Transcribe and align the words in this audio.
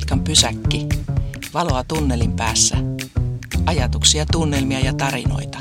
Puolimatkan 0.00 0.24
pysäkki. 0.24 0.88
Valoa 1.54 1.84
tunnelin 1.84 2.32
päässä. 2.32 2.76
Ajatuksia, 3.66 4.26
tunnelmia 4.32 4.80
ja 4.80 4.92
tarinoita. 4.92 5.58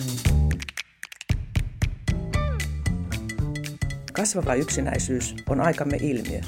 Kasvava 4.14 4.56
yksinäisyys 4.56 5.36
on 5.50 5.62
aikamme 5.62 5.98
ilmiö. 6.02 6.42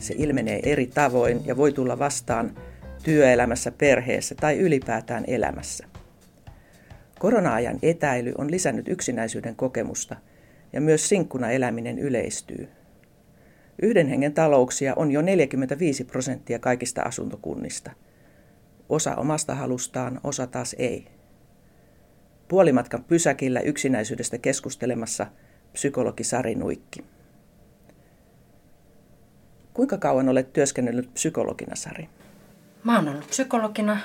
Se 0.00 0.14
ilmenee 0.18 0.60
eri 0.62 0.86
tavoin 0.86 1.46
ja 1.46 1.56
voi 1.56 1.72
tulla 1.72 1.98
vastaan 1.98 2.56
työelämässä, 3.02 3.70
perheessä 3.70 4.34
tai 4.34 4.58
ylipäätään 4.58 5.24
elämässä. 5.26 5.86
Korona-ajan 7.18 7.78
etäily 7.82 8.32
on 8.38 8.50
lisännyt 8.50 8.88
yksinäisyyden 8.88 9.56
kokemusta 9.56 10.16
ja 10.72 10.80
myös 10.80 11.08
sinkkuna 11.08 11.50
eläminen 11.50 11.98
yleistyy. 11.98 12.68
Yhden 13.82 14.08
hengen 14.08 14.34
talouksia 14.34 14.94
on 14.96 15.10
jo 15.10 15.22
45 15.22 16.04
prosenttia 16.04 16.58
kaikista 16.58 17.02
asuntokunnista. 17.02 17.90
Osa 18.88 19.16
omasta 19.16 19.54
halustaan, 19.54 20.20
osa 20.24 20.46
taas 20.46 20.76
ei. 20.78 21.06
Puolimatkan 22.48 23.04
pysäkillä 23.04 23.60
yksinäisyydestä 23.60 24.38
keskustelemassa 24.38 25.26
psykologi 25.72 26.24
Sari 26.24 26.54
Nuikki. 26.54 27.04
Kuinka 29.74 29.98
kauan 29.98 30.28
olet 30.28 30.52
työskennellyt 30.52 31.14
psykologina, 31.14 31.76
Sari? 31.76 32.08
Mä 32.84 32.96
oon 32.96 33.08
ollut 33.08 33.26
psykologina 33.26 33.98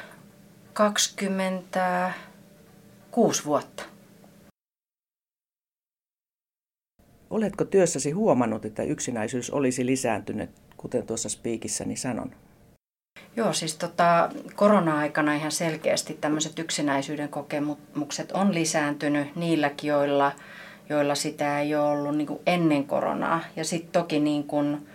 26 0.73 3.45
vuotta. 3.45 3.83
Oletko 7.29 7.65
työssäsi 7.65 8.11
huomannut, 8.11 8.65
että 8.65 8.83
yksinäisyys 8.83 9.51
olisi 9.51 9.85
lisääntynyt, 9.85 10.49
kuten 10.77 11.07
tuossa 11.07 11.29
spiikissäni 11.29 11.95
sanon? 11.95 12.31
Joo, 13.35 13.53
siis 13.53 13.75
tota, 13.75 14.29
korona-aikana 14.55 15.33
ihan 15.35 15.51
selkeästi 15.51 16.17
tämmöiset 16.21 16.59
yksinäisyyden 16.59 17.29
kokemukset 17.29 18.31
on 18.31 18.53
lisääntynyt 18.53 19.35
niilläkin, 19.35 19.87
joilla, 19.87 20.31
joilla 20.89 21.15
sitä 21.15 21.59
ei 21.59 21.75
ole 21.75 21.91
ollut 21.91 22.17
niin 22.17 22.27
kuin 22.27 22.39
ennen 22.45 22.83
koronaa. 22.83 23.43
Ja 23.55 23.65
sitten 23.65 23.91
toki 23.91 24.19
niin 24.19 24.43
kuin 24.43 24.87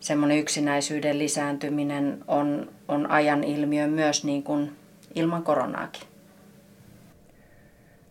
semmoinen 0.00 0.38
yksinäisyyden 0.38 1.18
lisääntyminen 1.18 2.24
on, 2.28 2.70
on 2.88 3.10
ajan 3.10 3.44
ilmiö 3.44 3.86
myös 3.86 4.24
niin 4.24 4.42
kuin 4.42 4.72
ilman 5.14 5.42
koronaakin. 5.42 6.02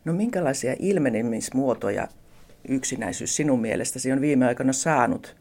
No 0.06 0.14
minkälaisia 0.14 0.76
ilmenemismuotoja 0.80 2.08
yksinäisyys 2.68 3.36
sinun 3.36 3.62
mielestäsi 3.62 4.12
on 4.12 4.22
viime 4.22 4.48
aikoina 4.48 4.74
saanut? 4.74 5.36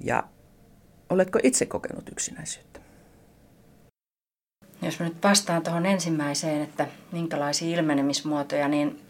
Ja 0.00 0.22
oletko 1.10 1.38
itse 1.42 1.66
kokenut 1.66 2.08
yksinäisyyttä? 2.12 2.80
Jos 4.82 5.00
mä 5.00 5.06
nyt 5.06 5.22
vastaan 5.22 5.62
tuohon 5.62 5.86
ensimmäiseen, 5.86 6.62
että 6.62 6.86
minkälaisia 7.12 7.78
ilmenemismuotoja, 7.78 8.68
niin 8.68 9.00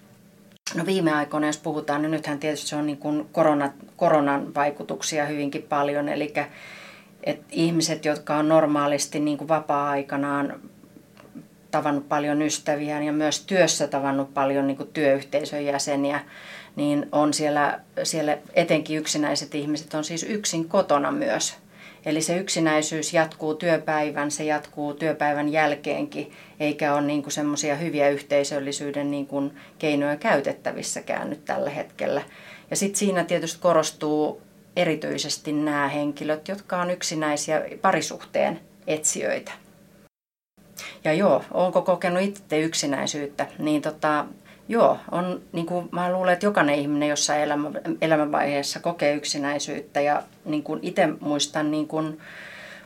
no 0.74 0.86
viime 0.86 1.12
aikoina, 1.12 1.46
jos 1.46 1.58
puhutaan, 1.58 2.02
niin 2.02 2.10
nythän 2.10 2.38
tietysti 2.38 2.68
se 2.68 2.76
on 2.76 2.86
niin 2.86 2.98
kuin 2.98 3.28
korona, 3.32 3.72
koronan 3.96 4.54
vaikutuksia 4.54 5.26
hyvinkin 5.26 5.62
paljon, 5.62 6.08
eli 6.08 6.34
että 7.22 7.44
ihmiset, 7.50 8.04
jotka 8.04 8.36
on 8.36 8.48
normaalisti 8.48 9.20
niin 9.20 9.38
kuin 9.38 9.48
vapaa-aikanaan 9.48 10.60
tavannut 11.70 12.08
paljon 12.08 12.42
ystäviä 12.42 13.02
ja 13.02 13.12
myös 13.12 13.44
työssä 13.44 13.88
tavannut 13.88 14.34
paljon 14.34 14.66
niin 14.66 14.76
kuin 14.76 14.90
työyhteisön 14.92 15.64
jäseniä, 15.64 16.20
niin 16.76 17.06
on 17.12 17.34
siellä, 17.34 17.80
siellä 18.02 18.38
etenkin 18.54 18.98
yksinäiset 18.98 19.54
ihmiset 19.54 19.94
on 19.94 20.04
siis 20.04 20.22
yksin 20.22 20.68
kotona 20.68 21.12
myös. 21.12 21.56
Eli 22.06 22.22
se 22.22 22.36
yksinäisyys 22.36 23.14
jatkuu 23.14 23.54
työpäivän, 23.54 24.30
se 24.30 24.44
jatkuu 24.44 24.94
työpäivän 24.94 25.48
jälkeenkin, 25.48 26.32
eikä 26.60 26.94
ole 26.94 27.02
niin 27.02 27.30
semmoisia 27.30 27.76
hyviä 27.76 28.08
yhteisöllisyyden 28.08 29.10
niin 29.10 29.26
kuin 29.26 29.56
keinoja 29.78 30.16
käytettävissäkään 30.16 31.30
nyt 31.30 31.44
tällä 31.44 31.70
hetkellä. 31.70 32.22
Ja 32.70 32.76
sitten 32.76 32.98
siinä 32.98 33.24
tietysti 33.24 33.60
korostuu 33.60 34.42
erityisesti 34.76 35.52
nämä 35.52 35.88
henkilöt, 35.88 36.48
jotka 36.48 36.80
on 36.80 36.90
yksinäisiä 36.90 37.62
parisuhteen 37.82 38.60
etsijöitä. 38.86 39.52
Ja 41.04 41.12
joo, 41.12 41.44
onko 41.50 41.82
kokenut 41.82 42.22
itse 42.22 42.60
yksinäisyyttä, 42.60 43.46
niin 43.58 43.82
tota, 43.82 44.24
Joo, 44.70 44.98
on, 45.10 45.42
niin 45.52 45.66
kuin 45.66 45.88
mä 45.92 46.12
luulen, 46.12 46.32
että 46.32 46.46
jokainen 46.46 46.74
ihminen 46.74 47.08
jossain 47.08 47.40
elämä, 47.40 47.70
elämänvaiheessa 48.02 48.80
kokee 48.80 49.14
yksinäisyyttä 49.14 50.00
ja 50.00 50.22
niin 50.44 50.62
kuin 50.62 50.80
itse 50.82 51.08
muistan 51.20 51.70
niin 51.70 51.88
kuin 51.88 52.20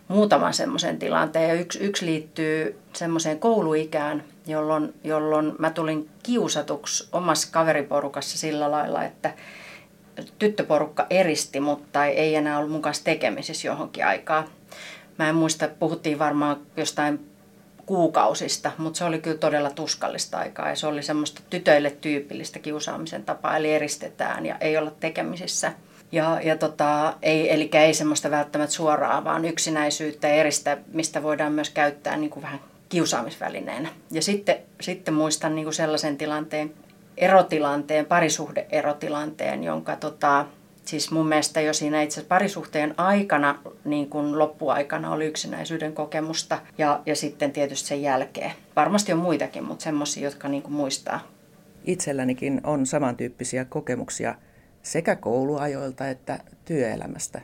muutaman 0.08 0.54
semmoisen 0.54 0.98
tilanteen 0.98 1.48
ja 1.48 1.54
yksi, 1.54 1.78
yksi 1.78 2.06
liittyy 2.06 2.78
semmoiseen 2.92 3.38
kouluikään, 3.38 4.24
jolloin, 4.46 4.94
jolloin 5.04 5.52
mä 5.58 5.70
tulin 5.70 6.10
kiusatuksi 6.22 7.08
omassa 7.12 7.48
kaveriporukassa 7.52 8.38
sillä 8.38 8.70
lailla, 8.70 9.04
että 9.04 9.34
tyttöporukka 10.38 11.06
eristi, 11.10 11.60
mutta 11.60 12.04
ei 12.04 12.34
enää 12.34 12.58
ollut 12.58 12.72
mukaan 12.72 12.94
tekemisissä 13.04 13.68
johonkin 13.68 14.06
aikaa. 14.06 14.44
Mä 15.18 15.28
en 15.28 15.34
muista, 15.34 15.68
puhuttiin 15.68 16.18
varmaan 16.18 16.56
jostain 16.76 17.31
kuukausista, 17.86 18.70
mutta 18.78 18.98
se 18.98 19.04
oli 19.04 19.18
kyllä 19.18 19.38
todella 19.38 19.70
tuskallista 19.70 20.38
aikaa 20.38 20.68
ja 20.68 20.76
se 20.76 20.86
oli 20.86 21.02
semmoista 21.02 21.42
tytöille 21.50 21.90
tyypillistä 21.90 22.58
kiusaamisen 22.58 23.24
tapaa, 23.24 23.56
eli 23.56 23.74
eristetään 23.74 24.46
ja 24.46 24.56
ei 24.60 24.76
olla 24.76 24.92
tekemisissä. 25.00 25.72
Ja, 26.12 26.40
ja 26.44 26.56
tota, 26.56 27.14
ei, 27.22 27.52
eli 27.52 27.70
ei 27.72 27.94
semmoista 27.94 28.30
välttämättä 28.30 28.74
suoraa, 28.74 29.24
vaan 29.24 29.44
yksinäisyyttä 29.44 30.28
ja 30.28 30.34
eristä, 30.34 30.78
mistä 30.92 31.22
voidaan 31.22 31.52
myös 31.52 31.70
käyttää 31.70 32.16
niin 32.16 32.30
kuin 32.30 32.42
vähän 32.42 32.60
kiusaamisvälineenä. 32.88 33.88
Ja 34.10 34.22
sitten, 34.22 34.56
sitten 34.80 35.14
muistan 35.14 35.54
niin 35.54 35.64
kuin 35.64 35.74
sellaisen 35.74 36.18
tilanteen, 36.18 36.74
erotilanteen, 37.16 38.06
parisuhde-erotilanteen, 38.06 39.64
jonka 39.64 39.96
tota, 39.96 40.46
siis 40.84 41.10
mun 41.10 41.28
mielestä 41.28 41.60
jo 41.60 41.72
siinä 41.72 42.02
itse 42.02 42.22
parisuhteen 42.22 42.94
aikana, 42.96 43.58
niin 43.84 44.10
kuin 44.10 44.38
loppuaikana 44.38 45.10
oli 45.10 45.26
yksinäisyyden 45.26 45.92
kokemusta 45.92 46.58
ja, 46.78 47.00
ja 47.06 47.16
sitten 47.16 47.52
tietysti 47.52 47.88
sen 47.88 48.02
jälkeen. 48.02 48.52
Varmasti 48.76 49.12
on 49.12 49.18
muitakin, 49.18 49.64
mutta 49.64 49.82
semmoisia, 49.82 50.24
jotka 50.24 50.48
niin 50.48 50.62
kuin 50.62 50.72
muistaa. 50.72 51.20
Itsellänikin 51.84 52.60
on 52.64 52.86
samantyyppisiä 52.86 53.64
kokemuksia 53.64 54.34
sekä 54.82 55.16
kouluajoilta 55.16 56.08
että 56.08 56.38
työelämästä. 56.64 57.40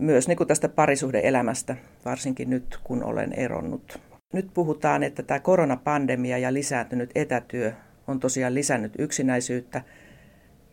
Myös 0.00 0.28
niin 0.28 0.36
kuin 0.36 0.48
tästä 0.48 0.68
parisuhdeelämästä, 0.68 1.76
varsinkin 2.04 2.50
nyt 2.50 2.78
kun 2.84 3.04
olen 3.04 3.32
eronnut. 3.32 4.00
Nyt 4.32 4.50
puhutaan, 4.54 5.02
että 5.02 5.22
tämä 5.22 5.40
koronapandemia 5.40 6.38
ja 6.38 6.52
lisääntynyt 6.52 7.10
etätyö 7.14 7.72
on 8.06 8.20
tosiaan 8.20 8.54
lisännyt 8.54 8.92
yksinäisyyttä. 8.98 9.82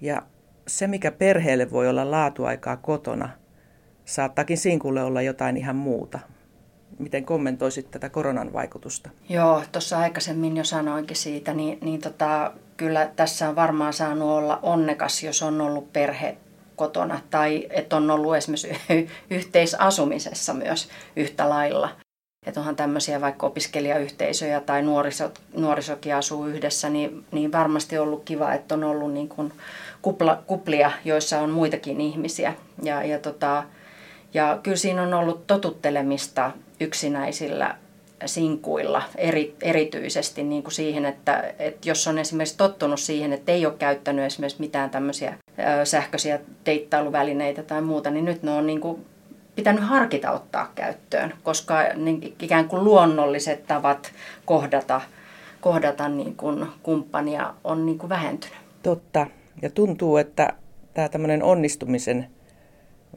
Ja 0.02 0.22
se, 0.68 0.88
mikä 0.88 1.12
perheelle 1.12 1.72
voi 1.72 1.90
olla 1.90 2.12
laatuaikaa 2.12 2.78
kotona, 2.78 3.30
saattaakin 4.06 4.58
sinkulle 4.58 5.04
olla 5.04 5.22
jotain 5.22 5.58
ihan 5.58 5.76
muuta. 5.76 6.20
Miten 7.00 7.26
kommentoisit 7.26 7.92
tätä 7.92 8.10
koronan 8.10 8.54
vaikutusta? 8.54 9.10
Joo, 9.30 9.64
tuossa 9.72 10.00
aikaisemmin 10.00 10.58
jo 10.58 10.64
sanoinkin 10.64 11.18
siitä, 11.18 11.54
niin, 11.54 11.78
niin 11.82 12.02
tota, 12.02 12.54
kyllä 12.78 13.12
tässä 13.16 13.50
on 13.50 13.56
varmaan 13.56 13.94
saanut 13.94 14.30
olla 14.30 14.60
onnekas, 14.62 15.24
jos 15.24 15.44
on 15.44 15.62
ollut 15.62 15.94
perhe 15.94 16.38
kotona 16.76 17.20
tai 17.30 17.68
että 17.70 17.96
on 17.96 18.12
ollut 18.12 18.36
esimerkiksi 18.36 18.78
yhteisasumisessa 19.30 20.54
myös 20.54 20.90
yhtä 21.16 21.50
lailla. 21.50 22.05
Että 22.46 22.60
onhan 22.60 22.76
tämmöisiä 22.76 23.22
vaikka 23.22 23.48
opiskelijayhteisöjä 23.48 24.60
tai 24.60 24.82
nuoriso, 24.82 25.32
nuorisokin 25.56 26.16
asuu 26.16 26.46
yhdessä, 26.46 26.90
niin, 26.90 27.26
niin 27.32 27.52
varmasti 27.52 27.98
ollut 27.98 28.24
kiva, 28.26 28.54
että 28.54 28.76
on 28.76 28.84
ollut 28.84 29.14
niin 29.14 29.30
kuin 29.30 29.54
kupla, 30.02 30.44
kuplia, 30.48 30.92
joissa 31.06 31.40
on 31.40 31.50
muitakin 31.50 32.02
ihmisiä. 32.02 32.54
Ja, 32.84 33.04
ja, 33.04 33.20
tota, 33.20 33.64
ja 34.34 34.60
kyllä 34.64 34.78
siinä 34.78 35.04
on 35.04 35.14
ollut 35.14 35.48
totuttelemista 35.48 36.52
yksinäisillä 36.80 37.76
sinkuilla 38.26 39.04
eri, 39.18 39.56
erityisesti 39.62 40.44
niin 40.44 40.64
kuin 40.64 40.74
siihen, 40.74 41.06
että, 41.06 41.54
että 41.60 41.90
jos 41.90 42.08
on 42.08 42.20
esimerkiksi 42.20 42.58
tottunut 42.58 43.00
siihen, 43.00 43.34
että 43.34 43.52
ei 43.52 43.66
ole 43.66 43.74
käyttänyt 43.80 44.26
esimerkiksi 44.26 44.62
mitään 44.62 44.90
tämmöisiä 44.90 45.38
sähköisiä 45.84 46.40
teittailuvälineitä 46.64 47.64
tai 47.64 47.82
muuta, 47.82 48.10
niin 48.10 48.26
nyt 48.26 48.44
ne 48.44 48.52
on 48.52 48.68
niin 48.68 48.82
kuin 48.82 49.06
pitänyt 49.56 49.84
harkita 49.84 50.32
ottaa 50.32 50.72
käyttöön, 50.76 51.34
koska 51.44 51.84
niin 51.96 52.36
ikään 52.40 52.68
kuin 52.68 52.84
luonnolliset 52.84 53.68
tavat 53.68 54.12
kohdata, 54.46 55.02
kohdata 55.62 56.10
niin 56.10 56.36
kuin 56.36 56.66
kumppania 56.84 57.54
on 57.64 57.86
niin 57.86 57.98
kuin 57.98 58.10
vähentynyt. 58.10 58.58
Totta. 58.84 59.28
Ja 59.62 59.70
tuntuu, 59.70 60.18
että 60.18 60.54
tämä 60.94 61.10
tämmöinen 61.10 61.44
onnistumisen 61.44 62.28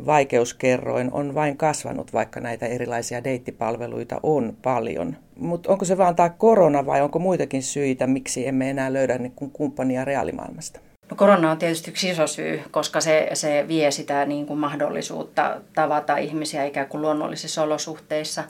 vaikeuskerroin 0.06 1.12
on 1.12 1.34
vain 1.34 1.56
kasvanut, 1.56 2.12
vaikka 2.12 2.40
näitä 2.40 2.66
erilaisia 2.66 3.24
deittipalveluita 3.24 4.20
on 4.22 4.56
paljon. 4.62 5.16
Mutta 5.36 5.72
onko 5.72 5.84
se 5.84 5.98
vaan 5.98 6.16
tämä 6.16 6.28
korona 6.28 6.86
vai 6.86 7.02
onko 7.02 7.18
muitakin 7.18 7.62
syitä, 7.62 8.06
miksi 8.06 8.48
emme 8.48 8.70
enää 8.70 8.92
löydä 8.92 9.18
niin 9.18 9.32
kumppania 9.52 10.04
reaalimaailmasta? 10.04 10.80
No 11.10 11.16
korona 11.16 11.50
on 11.50 11.58
tietysti 11.58 11.90
yksi 11.90 12.10
iso 12.10 12.26
syy, 12.26 12.62
koska 12.70 13.00
se, 13.00 13.30
se 13.34 13.64
vie 13.68 13.90
sitä 13.90 14.24
niin 14.24 14.46
kuin 14.46 14.58
mahdollisuutta 14.58 15.56
tavata 15.74 16.16
ihmisiä 16.16 16.64
ikään 16.64 16.86
kuin 16.86 17.02
luonnollisissa 17.02 17.62
olosuhteissa. 17.62 18.44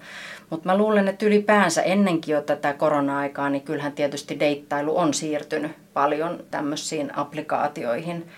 Mutta 0.51 0.69
mä 0.69 0.79
luulen, 0.79 1.09
että 1.09 1.27
ylipäänsä 1.27 1.83
ennenkin 1.83 2.33
jo 2.33 2.43
tätä 2.43 2.73
korona-aikaa, 2.73 3.51
niin 3.51 3.63
kyllähän 3.63 3.93
tietysti 3.93 4.41
deittailu 4.41 4.99
on 4.99 5.15
siirtynyt 5.15 5.73
paljon 5.93 6.45
tämmöisiin 6.51 7.19
applikaatioihin. 7.19 8.29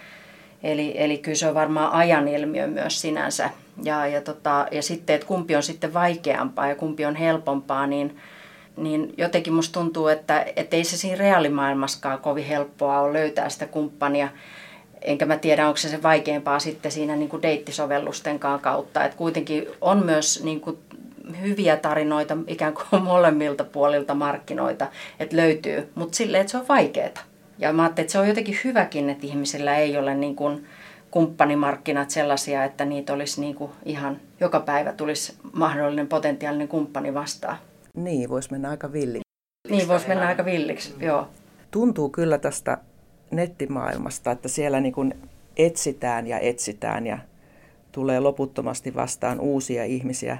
Eli, 0.62 0.94
eli 0.96 1.18
kyllä 1.18 1.36
se 1.36 1.48
on 1.48 1.54
varmaan 1.54 1.92
ajan 1.92 2.28
ilmiö 2.28 2.66
myös 2.66 3.00
sinänsä. 3.00 3.50
Ja, 3.82 4.06
ja, 4.06 4.20
tota, 4.20 4.66
ja 4.70 4.82
sitten, 4.82 5.14
että 5.14 5.26
kumpi 5.26 5.56
on 5.56 5.62
sitten 5.62 5.94
vaikeampaa 5.94 6.68
ja 6.68 6.74
kumpi 6.74 7.04
on 7.04 7.16
helpompaa, 7.16 7.86
niin, 7.86 8.18
niin 8.76 9.14
jotenkin 9.16 9.52
musta 9.52 9.80
tuntuu, 9.80 10.08
että, 10.08 10.46
ei 10.70 10.84
se 10.84 10.96
siinä 10.96 11.18
reaalimaailmaskaan 11.18 12.18
kovin 12.18 12.44
helppoa 12.44 13.00
ole 13.00 13.12
löytää 13.12 13.48
sitä 13.48 13.66
kumppania. 13.66 14.28
Enkä 15.02 15.26
mä 15.26 15.36
tiedä, 15.36 15.66
onko 15.66 15.76
se 15.76 15.88
se 15.88 16.02
vaikeampaa 16.02 16.58
sitten 16.58 16.92
siinä 16.92 17.16
niin 17.16 17.28
kuin 17.28 17.42
deittisovellustenkaan 17.42 18.60
kautta. 18.60 19.04
Että 19.04 19.16
kuitenkin 19.16 19.66
on 19.80 20.04
myös 20.04 20.44
niin 20.44 20.60
kuin 20.60 20.78
hyviä 21.40 21.76
tarinoita 21.76 22.36
ikään 22.46 22.74
kuin 22.74 23.02
molemmilta 23.12 23.64
puolilta 23.64 24.14
markkinoita, 24.14 24.86
että 25.20 25.36
löytyy, 25.36 25.90
mutta 25.94 26.16
silleen, 26.16 26.40
että 26.40 26.50
se 26.50 26.58
on 26.58 26.68
vaikeaa. 26.68 27.10
Ja 27.58 27.72
mä 27.72 27.82
ajattelin, 27.82 28.04
että 28.04 28.12
se 28.12 28.18
on 28.18 28.28
jotenkin 28.28 28.58
hyväkin, 28.64 29.10
että 29.10 29.26
ihmisillä 29.26 29.76
ei 29.76 29.96
ole 29.96 30.14
niin 30.14 30.36
kuin 30.36 30.66
kumppanimarkkinat 31.10 32.10
sellaisia, 32.10 32.64
että 32.64 32.84
niitä 32.84 33.12
olisi 33.12 33.40
niin 33.40 33.54
kuin 33.54 33.70
ihan 33.84 34.20
joka 34.40 34.60
päivä 34.60 34.92
tulisi 34.92 35.34
mahdollinen 35.52 36.08
potentiaalinen 36.08 36.68
kumppani 36.68 37.14
vastaan. 37.14 37.56
Niin, 37.96 38.30
voisi 38.30 38.50
mennä 38.50 38.70
aika 38.70 38.92
villiksi. 38.92 39.30
Niin, 39.70 39.88
voisi 39.88 40.08
mennä 40.08 40.26
aika 40.26 40.44
villiksi, 40.44 40.94
mm. 40.94 41.02
joo. 41.02 41.28
Tuntuu 41.70 42.08
kyllä 42.08 42.38
tästä 42.38 42.78
nettimaailmasta, 43.30 44.30
että 44.30 44.48
siellä 44.48 44.80
niin 44.80 44.92
kuin 44.92 45.14
etsitään 45.56 46.26
ja 46.26 46.38
etsitään 46.38 47.06
ja 47.06 47.18
tulee 47.92 48.20
loputtomasti 48.20 48.94
vastaan 48.94 49.40
uusia 49.40 49.84
ihmisiä, 49.84 50.38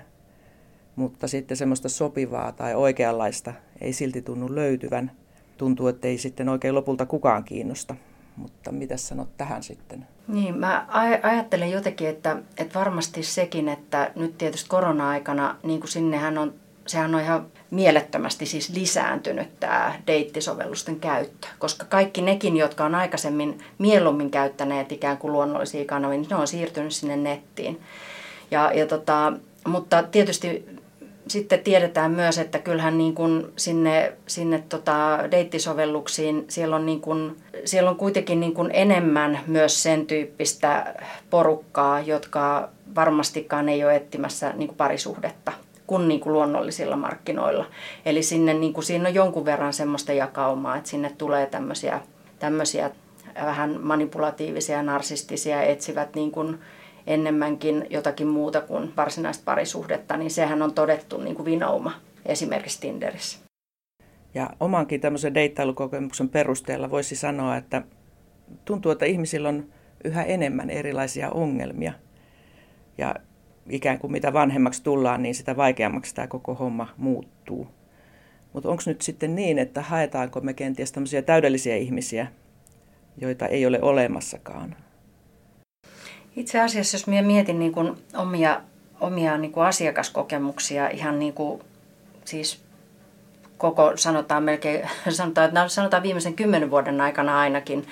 mutta 0.97 1.29
sitten 1.29 1.57
semmoista 1.57 1.89
sopivaa 1.89 2.53
tai 2.53 2.75
oikeanlaista 2.75 3.53
ei 3.81 3.93
silti 3.93 4.23
tunnu 4.23 4.55
löytyvän. 4.55 5.11
Tuntuu, 5.57 5.89
että 5.89 6.09
ei 6.09 6.19
sitten 6.19 6.49
oikein 6.49 6.75
lopulta 6.75 7.07
kukaan 7.07 7.45
kiinnosta. 7.45 7.97
Mutta 8.37 8.73
mitä 8.73 8.97
sanot 8.97 9.37
tähän 9.37 9.63
sitten? 9.63 10.07
Niin, 10.29 10.57
mä 10.57 10.87
ajattelen 11.23 11.71
jotenkin, 11.71 12.09
että, 12.09 12.37
että 12.59 12.79
varmasti 12.79 13.23
sekin, 13.23 13.69
että 13.69 14.13
nyt 14.17 14.39
tietysti 14.39 14.69
korona-aikana, 14.69 15.57
niin 15.63 15.81
kuin 15.81 15.91
sinnehän 15.91 16.39
on 16.39 16.55
sehän 16.91 17.15
on 17.15 17.21
ihan 17.21 17.47
mielettömästi 17.71 18.47
siis 18.47 18.71
lisääntynyt 18.71 19.61
tämä 19.61 19.95
deittisovellusten 20.07 21.01
käyttö, 21.01 21.47
koska 21.59 21.87
kaikki 21.87 22.23
nekin, 22.23 22.57
jotka 22.57 22.85
on 22.85 22.95
aikaisemmin 22.95 23.59
mieluummin 23.79 24.31
käyttäneet 24.31 24.93
ikään 24.93 25.19
kuin 25.19 25.33
luonnollisia 25.33 25.85
kanavia, 25.85 26.19
niin 26.19 26.31
ne 26.31 26.37
on 26.37 26.49
siirtynyt 26.49 26.93
sinne 26.93 27.17
nettiin. 27.17 27.81
Ja, 28.51 28.73
ja 28.75 28.87
tota, 28.87 29.33
mutta 29.67 30.03
tietysti 30.03 30.67
sitten 31.29 31.61
tiedetään 31.61 32.11
myös, 32.11 32.39
että 32.39 32.59
kyllähän 32.59 32.99
niin 32.99 33.15
kuin 33.15 33.53
sinne, 33.57 34.13
sinne 34.27 34.63
tota 34.69 35.19
deittisovelluksiin, 35.31 36.45
siellä 36.49 36.77
on, 36.77 36.87
niin 36.87 37.01
kuin, 37.01 37.37
siellä 37.65 37.91
on 37.91 37.97
kuitenkin 37.97 38.41
niin 38.41 38.55
kuin 38.55 38.71
enemmän 38.73 39.41
myös 39.47 39.83
sen 39.83 40.07
tyyppistä 40.07 40.95
porukkaa, 41.31 42.01
jotka 42.01 42.69
varmastikaan 42.95 43.69
ei 43.69 43.85
ole 43.85 43.97
etsimässä 43.97 44.53
niin 44.57 44.69
kuin 44.69 44.77
parisuhdetta 44.77 45.53
kuin, 45.91 46.09
niin 46.09 46.21
kuin 46.21 46.33
luonnollisilla 46.33 46.97
markkinoilla. 46.97 47.67
Eli 48.05 48.23
sinne 48.23 48.55
niin 48.55 48.73
kuin, 48.73 48.85
siinä 48.85 49.09
on 49.09 49.15
jonkun 49.15 49.45
verran 49.45 49.73
semmoista 49.73 50.13
jakaumaa, 50.13 50.77
että 50.77 50.91
sinne 50.91 51.13
tulee 51.19 51.47
tämmöisiä, 51.47 52.01
tämmöisiä 52.39 52.91
vähän 53.45 53.81
manipulatiivisia, 53.81 54.83
narsistisia, 54.83 55.63
etsivät 55.63 56.15
niin 56.15 56.31
kuin 56.31 56.59
enemmänkin 57.07 57.87
jotakin 57.91 58.27
muuta 58.27 58.61
kuin 58.61 58.93
varsinaista 58.97 59.43
parisuhdetta, 59.45 60.17
niin 60.17 60.31
sehän 60.31 60.63
on 60.63 60.75
todettu 60.75 61.19
niin 61.19 61.37
kuin 61.37 61.45
vinouma 61.45 61.93
esimerkiksi 62.27 62.81
Tinderissä. 62.81 63.39
Ja 64.35 64.51
omankin 64.61 65.01
tämmöisen 65.01 65.35
deittailukokemuksen 65.35 66.29
perusteella 66.29 66.91
voisi 66.91 67.17
sanoa, 67.17 67.57
että 67.57 67.83
tuntuu, 68.65 68.93
että 68.93 69.07
ihmisillä 69.07 69.49
on 69.49 69.67
yhä 70.05 70.23
enemmän 70.23 70.71
erilaisia 70.71 71.31
ongelmia. 71.31 71.93
Ja 72.99 73.15
ikään 73.69 73.99
kuin 73.99 74.13
mitä 74.13 74.33
vanhemmaksi 74.33 74.83
tullaan, 74.83 75.23
niin 75.23 75.35
sitä 75.35 75.57
vaikeammaksi 75.57 76.15
tämä 76.15 76.27
koko 76.27 76.55
homma 76.55 76.89
muuttuu. 76.97 77.69
Mutta 78.53 78.69
onko 78.69 78.83
nyt 78.87 79.03
sitten 79.03 79.35
niin, 79.35 79.59
että 79.59 79.83
haetaanko 79.83 80.41
me 80.41 80.55
kenties 80.55 80.93
tämmöisiä 80.93 81.23
täydellisiä 81.23 81.77
ihmisiä, 81.77 82.27
joita 83.19 83.47
ei 83.47 83.67
ole 83.67 83.79
olemassakaan? 83.83 84.77
Itse 86.37 86.61
asiassa, 86.61 86.97
jos 86.97 87.07
minä 87.07 87.23
mietin 87.23 87.59
niin 87.59 87.73
kuin 87.73 87.97
omia, 88.17 88.61
omia 89.01 89.39
niin 89.39 89.53
kuin 89.53 89.67
asiakaskokemuksia 89.67 90.89
ihan 90.89 91.19
niin 91.19 91.33
kuin, 91.33 91.63
siis 92.25 92.63
koko, 93.59 93.93
sanotaan 93.97 94.43
melkein, 94.43 94.89
sanotaan, 95.09 95.49
että 95.49 95.69
sanotaan 95.69 96.03
viimeisen 96.03 96.35
kymmenen 96.35 96.71
vuoden 96.71 97.01
aikana 97.01 97.39
ainakin, 97.39 97.87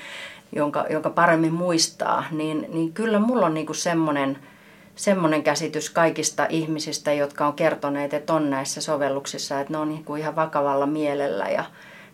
jonka, 0.52 0.86
jonka 0.90 1.10
paremmin 1.10 1.52
muistaa, 1.52 2.24
niin, 2.30 2.66
niin 2.72 2.92
kyllä 2.92 3.18
mulla 3.18 3.46
on 3.46 3.54
niin 3.54 3.66
kuin 3.66 3.76
semmoinen– 3.76 4.38
semmoinen 4.98 5.42
käsitys 5.42 5.90
kaikista 5.90 6.46
ihmisistä, 6.48 7.12
jotka 7.12 7.46
on 7.46 7.52
kertoneet, 7.52 8.14
että 8.14 8.34
on 8.34 8.50
näissä 8.50 8.80
sovelluksissa, 8.80 9.60
että 9.60 9.72
ne 9.72 9.78
on 9.78 9.88
niin 9.88 10.04
kuin 10.04 10.20
ihan 10.20 10.36
vakavalla 10.36 10.86
mielellä 10.86 11.48
ja 11.48 11.64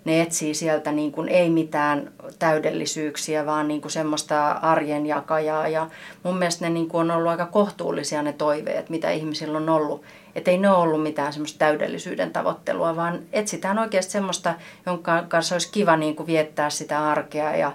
ne 0.04 0.22
etsii 0.22 0.54
sieltä 0.54 0.92
niin 0.92 1.12
kuin 1.12 1.28
ei 1.28 1.50
mitään 1.50 2.12
täydellisyyksiä, 2.38 3.46
vaan 3.46 3.68
niin 3.68 3.80
kuin 3.80 3.92
semmoista 3.92 4.50
arjen 4.50 5.06
jakajaa. 5.06 5.68
Ja 5.68 5.86
mun 6.22 6.38
mielestä 6.38 6.64
ne 6.64 6.70
niin 6.70 6.88
kuin 6.88 7.10
on 7.10 7.16
ollut 7.16 7.30
aika 7.30 7.46
kohtuullisia 7.46 8.22
ne 8.22 8.32
toiveet, 8.32 8.90
mitä 8.90 9.10
ihmisillä 9.10 9.58
on 9.58 9.68
ollut. 9.68 10.02
Että 10.34 10.50
ei 10.50 10.58
ne 10.58 10.70
ole 10.70 10.78
ollut 10.78 11.02
mitään 11.02 11.32
semmoista 11.32 11.58
täydellisyyden 11.58 12.30
tavoittelua, 12.30 12.96
vaan 12.96 13.20
etsitään 13.32 13.78
oikeasti 13.78 14.12
semmoista, 14.12 14.54
jonka 14.86 15.24
kanssa 15.28 15.54
olisi 15.54 15.72
kiva 15.72 15.96
niin 15.96 16.16
kuin 16.16 16.26
viettää 16.26 16.70
sitä 16.70 17.08
arkea 17.10 17.56
ja, 17.56 17.72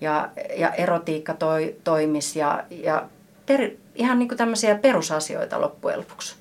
ja, 0.00 0.28
ja 0.56 0.72
erotiikka 0.72 1.34
toi, 1.34 1.76
toimisi 1.84 2.38
ja, 2.38 2.64
ja 2.70 3.02
per, 3.50 3.70
ihan 3.94 4.18
niin 4.18 4.28
kuin 4.28 4.38
tämmöisiä 4.38 4.74
perusasioita 4.74 5.60
loppujen 5.60 5.98
lopuksi. 5.98 6.36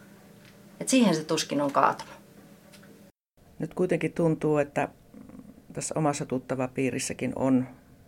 Et 0.80 0.90
siihen 0.90 1.16
se 1.16 1.24
tuskin 1.24 1.62
on 1.62 1.72
kaatunut. 1.72 2.14
Nyt 3.60 3.74
kuitenkin 3.74 4.14
tuntuu, 4.14 4.58
että 4.58 4.88
tässä 5.74 5.96
omassa 5.98 6.26
tuttava 6.26 6.68
piirissäkin 6.68 7.34
on 7.36 7.68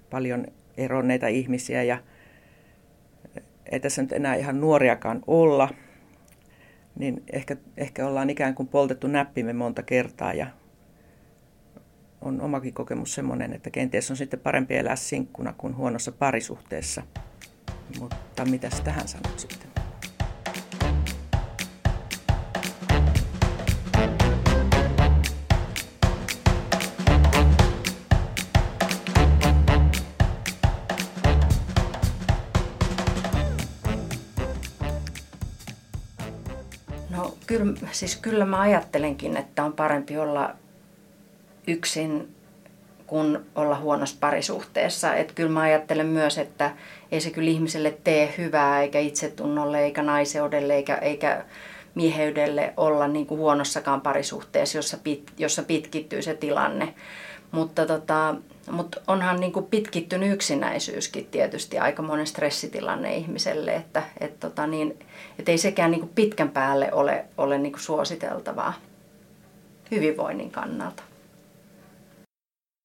paljon 0.09 0.45
eronneita 0.77 1.27
ihmisiä 1.27 1.83
ja 1.83 1.97
ei 3.71 3.79
tässä 3.79 4.01
nyt 4.01 4.11
enää 4.11 4.35
ihan 4.35 4.61
nuoriakaan 4.61 5.21
olla, 5.27 5.69
niin 6.95 7.23
ehkä, 7.33 7.57
ehkä 7.77 8.07
ollaan 8.07 8.29
ikään 8.29 8.55
kuin 8.55 8.67
poltettu 8.67 9.07
näppimme 9.07 9.53
monta 9.53 9.83
kertaa 9.83 10.33
ja 10.33 10.47
on 12.21 12.41
omakin 12.41 12.73
kokemus 12.73 13.13
semmoinen, 13.13 13.53
että 13.53 13.69
kenties 13.69 14.11
on 14.11 14.17
sitten 14.17 14.39
parempi 14.39 14.77
elää 14.77 14.95
sinkkuna 14.95 15.53
kuin 15.57 15.77
huonossa 15.77 16.11
parisuhteessa. 16.11 17.03
Mutta 17.99 18.45
mitäs 18.45 18.81
tähän 18.81 19.07
sanot 19.07 19.39
sitten? 19.39 19.71
No 37.09 37.37
kyllä, 37.47 37.73
siis 37.91 38.15
kyllä 38.15 38.45
mä 38.45 38.59
ajattelenkin, 38.59 39.37
että 39.37 39.63
on 39.63 39.73
parempi 39.73 40.17
olla 40.17 40.55
yksin 41.67 42.35
kuin 43.11 43.39
olla 43.55 43.79
huonossa 43.79 44.17
parisuhteessa. 44.19 45.15
Että 45.15 45.33
kyllä 45.33 45.49
mä 45.49 45.61
ajattelen 45.61 46.05
myös, 46.05 46.37
että 46.37 46.71
ei 47.11 47.21
se 47.21 47.29
kyllä 47.29 47.49
ihmiselle 47.49 47.97
tee 48.03 48.33
hyvää 48.37 48.81
eikä 48.81 48.99
itsetunnolle 48.99 49.79
eikä 49.79 50.03
naiseudelle 50.03 50.75
eikä, 50.75 50.95
eikä 50.95 51.45
mieheydelle 51.95 52.73
olla 52.77 53.07
niin 53.07 53.25
kuin 53.25 53.39
huonossakaan 53.39 54.01
parisuhteessa, 54.01 54.77
jossa, 54.77 54.97
pit, 55.03 55.31
jossa 55.37 55.63
pitkittyy 55.63 56.21
se 56.21 56.33
tilanne. 56.33 56.93
Mutta, 57.51 57.85
tota, 57.85 58.35
mutta 58.71 59.01
onhan 59.07 59.39
niin 59.39 59.51
kuin 59.53 59.65
pitkittynyt 59.65 60.33
yksinäisyyskin 60.33 61.25
tietysti 61.31 61.79
aika 61.79 62.01
monen 62.01 62.27
stressitilanne 62.27 63.15
ihmiselle, 63.15 63.71
että 63.71 64.03
et 64.19 64.39
tota 64.39 64.67
niin, 64.67 64.99
et 65.39 65.49
ei 65.49 65.57
sekään 65.57 65.91
niin 65.91 66.01
kuin 66.01 66.11
pitkän 66.15 66.49
päälle 66.49 66.93
ole, 66.93 67.25
ole 67.37 67.57
niin 67.57 67.71
kuin 67.71 67.81
suositeltavaa 67.81 68.73
hyvinvoinnin 69.91 70.51
kannalta. 70.51 71.10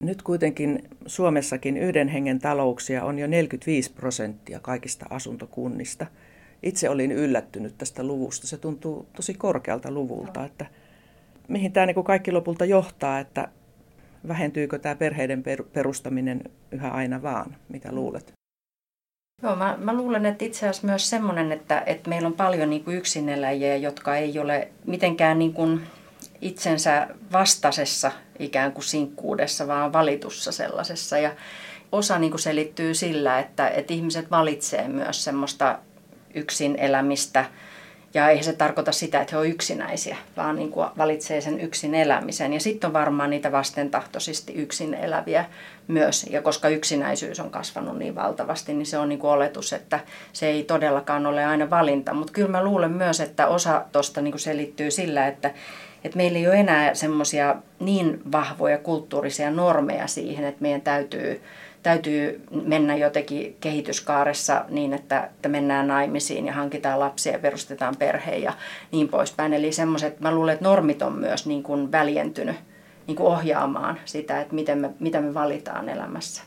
Nyt 0.03 0.21
kuitenkin 0.21 0.89
Suomessakin 1.05 1.77
yhden 1.77 2.07
hengen 2.07 2.39
talouksia 2.39 3.03
on 3.03 3.19
jo 3.19 3.27
45 3.27 3.91
prosenttia 3.91 4.59
kaikista 4.59 5.05
asuntokunnista. 5.09 6.05
Itse 6.63 6.89
olin 6.89 7.11
yllättynyt 7.11 7.77
tästä 7.77 8.03
luvusta. 8.03 8.47
Se 8.47 8.57
tuntuu 8.57 9.07
tosi 9.15 9.33
korkealta 9.33 9.91
luvulta, 9.91 10.45
että 10.45 10.65
mihin 11.47 11.71
tämä 11.71 11.85
niin 11.85 12.03
kaikki 12.03 12.31
lopulta 12.31 12.65
johtaa, 12.65 13.19
että 13.19 13.47
vähentyykö 14.27 14.79
tämä 14.79 14.95
perheiden 14.95 15.43
perustaminen 15.73 16.41
yhä 16.71 16.89
aina 16.89 17.21
vaan? 17.21 17.55
Mitä 17.69 17.91
luulet? 17.91 18.33
Joo, 19.43 19.55
mä, 19.55 19.77
mä 19.81 19.93
luulen, 19.93 20.25
että 20.25 20.45
itse 20.45 20.59
asiassa 20.59 20.87
myös 20.87 21.09
semmoinen, 21.09 21.51
että, 21.51 21.83
että 21.85 22.09
meillä 22.09 22.27
on 22.27 22.33
paljon 22.33 22.69
niin 22.69 22.83
kuin 22.83 22.97
yksineläjiä, 22.97 23.75
jotka 23.75 24.15
ei 24.15 24.39
ole 24.39 24.67
mitenkään 24.85 25.39
niin 25.39 25.53
kuin 25.53 25.81
itsensä 26.41 27.07
vastaisessa 27.31 28.11
ikään 28.39 28.71
kuin 28.71 28.83
sinkkuudessa, 28.83 29.67
vaan 29.67 29.93
valitussa 29.93 30.51
sellaisessa. 30.51 31.17
Ja 31.17 31.35
osa 31.91 32.19
niin 32.19 32.31
kuin 32.31 32.41
selittyy 32.41 32.93
sillä, 32.93 33.39
että, 33.39 33.69
että 33.69 33.93
ihmiset 33.93 34.31
valitsee 34.31 34.87
myös 34.87 35.23
semmoista 35.23 35.79
yksin 36.33 36.75
elämistä– 36.79 37.45
ja 38.13 38.29
ei 38.29 38.43
se 38.43 38.53
tarkoita 38.53 38.91
sitä, 38.91 39.21
että 39.21 39.35
he 39.35 39.37
ovat 39.37 39.49
yksinäisiä, 39.49 40.17
vaan 40.37 40.55
niin 40.55 40.71
kuin 40.71 40.87
valitsee 40.97 41.41
sen 41.41 41.59
yksin 41.59 41.95
elämisen. 41.95 42.53
Ja 42.53 42.59
sitten 42.59 42.87
on 42.87 42.93
varmaan 42.93 43.29
niitä 43.29 43.51
vastentahtoisesti 43.51 44.53
yksin 44.53 44.93
eläviä 44.93 45.45
myös. 45.87 46.25
Ja 46.29 46.41
koska 46.41 46.69
yksinäisyys 46.69 47.39
on 47.39 47.49
kasvanut 47.49 47.97
niin 47.97 48.15
valtavasti, 48.15 48.73
niin 48.73 48.85
se 48.85 48.97
on 48.97 49.09
niin 49.09 49.19
kuin 49.19 49.31
oletus, 49.31 49.73
että 49.73 49.99
se 50.33 50.47
ei 50.47 50.63
todellakaan 50.63 51.25
ole 51.25 51.45
aina 51.45 51.69
valinta. 51.69 52.13
Mutta 52.13 52.33
kyllä 52.33 52.49
mä 52.49 52.63
luulen 52.63 52.91
myös, 52.91 53.19
että 53.19 53.47
osa 53.47 53.85
tuosta 53.91 54.21
niin 54.21 54.39
selittyy 54.39 54.91
sillä, 54.91 55.27
että, 55.27 55.51
että 56.07 56.17
meillä 56.17 56.37
ei 56.37 56.47
ole 56.47 56.59
enää 56.59 56.93
semmoisia 56.93 57.55
niin 57.79 58.21
vahvoja 58.31 58.77
kulttuurisia 58.77 59.51
normeja 59.51 60.07
siihen, 60.07 60.45
että 60.45 60.61
meidän 60.61 60.81
täytyy 60.81 61.41
täytyy 61.83 62.41
mennä 62.65 62.95
jotenkin 62.95 63.57
kehityskaaressa 63.59 64.65
niin, 64.69 64.93
että, 64.93 65.23
että 65.23 65.49
mennään 65.49 65.87
naimisiin 65.87 66.45
ja 66.45 66.53
hankitaan 66.53 66.99
lapsia 66.99 67.31
ja 67.31 67.39
perustetaan 67.39 67.95
perhe 67.99 68.35
ja 68.35 68.53
niin 68.91 69.09
poispäin. 69.09 69.53
Eli 69.53 69.71
semmoiset, 69.71 70.19
mä 70.19 70.31
luulen, 70.31 70.53
että 70.53 70.65
normit 70.65 71.01
on 71.01 71.13
myös 71.13 71.47
niin 71.47 71.63
kuin 71.63 71.91
väljentynyt 71.91 72.55
niin 73.07 73.17
kuin 73.17 73.27
ohjaamaan 73.27 73.99
sitä, 74.05 74.41
että 74.41 74.55
miten 74.55 74.77
me, 74.77 74.89
mitä 74.99 75.21
me 75.21 75.33
valitaan 75.33 75.89
elämässä. 75.89 76.43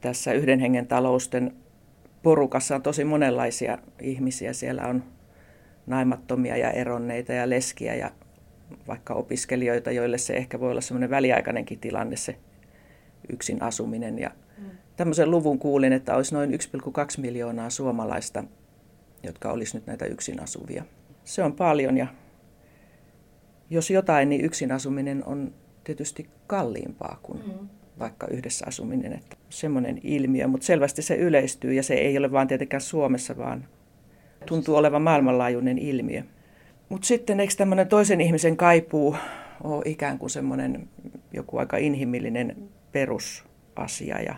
Tässä 0.00 0.32
yhden 0.32 0.60
hengen 0.60 0.86
talousten 0.86 1.56
porukassa 2.22 2.74
on 2.74 2.82
tosi 2.82 3.04
monenlaisia 3.04 3.78
ihmisiä. 4.00 4.52
Siellä 4.52 4.82
on 4.82 5.04
naimattomia 5.86 6.56
ja 6.56 6.70
eronneita 6.70 7.32
ja 7.32 7.50
leskiä 7.50 7.94
ja 7.94 8.10
vaikka 8.88 9.14
opiskelijoita, 9.14 9.90
joille 9.90 10.18
se 10.18 10.34
ehkä 10.34 10.60
voi 10.60 10.70
olla 10.70 10.80
semmoinen 10.80 11.10
väliaikainenkin 11.10 11.78
tilanne 11.78 12.16
se 12.16 12.36
yksin 13.32 13.62
asuminen. 13.62 14.18
Ja 14.18 14.30
mm. 14.58 14.64
tämmöisen 14.96 15.30
luvun 15.30 15.58
kuulin, 15.58 15.92
että 15.92 16.16
olisi 16.16 16.34
noin 16.34 16.50
1,2 16.50 16.56
miljoonaa 17.18 17.70
suomalaista, 17.70 18.44
jotka 19.22 19.52
olisi 19.52 19.76
nyt 19.76 19.86
näitä 19.86 20.04
yksin 20.04 20.42
asuvia. 20.42 20.84
Se 21.24 21.42
on 21.42 21.52
paljon 21.52 21.96
ja 21.96 22.06
jos 23.70 23.90
jotain, 23.90 24.28
niin 24.28 24.44
yksin 24.44 24.72
asuminen 24.72 25.24
on 25.26 25.54
tietysti 25.84 26.28
kalliimpaa 26.46 27.18
kuin 27.22 27.42
mm. 27.46 27.68
vaikka 27.98 28.26
yhdessä 28.26 28.64
asuminen. 28.68 29.12
Että 29.12 29.36
semmoinen 29.50 30.00
ilmiö, 30.02 30.48
mutta 30.48 30.66
selvästi 30.66 31.02
se 31.02 31.14
yleistyy 31.14 31.72
ja 31.72 31.82
se 31.82 31.94
ei 31.94 32.18
ole 32.18 32.32
vain 32.32 32.48
tietenkään 32.48 32.80
Suomessa, 32.80 33.36
vaan 33.36 33.68
tuntuu 34.42 34.76
olevan 34.76 35.02
maailmanlaajuinen 35.02 35.78
ilmiö. 35.78 36.22
Mutta 36.88 37.06
sitten 37.06 37.40
eikö 37.40 37.54
tämmöinen 37.56 37.88
toisen 37.88 38.20
ihmisen 38.20 38.56
kaipuu 38.56 39.16
ole 39.64 39.82
ikään 39.84 40.18
kuin 40.18 40.30
semmoinen 40.30 40.88
joku 41.32 41.58
aika 41.58 41.76
inhimillinen 41.76 42.56
perusasia 42.92 44.22
ja 44.22 44.34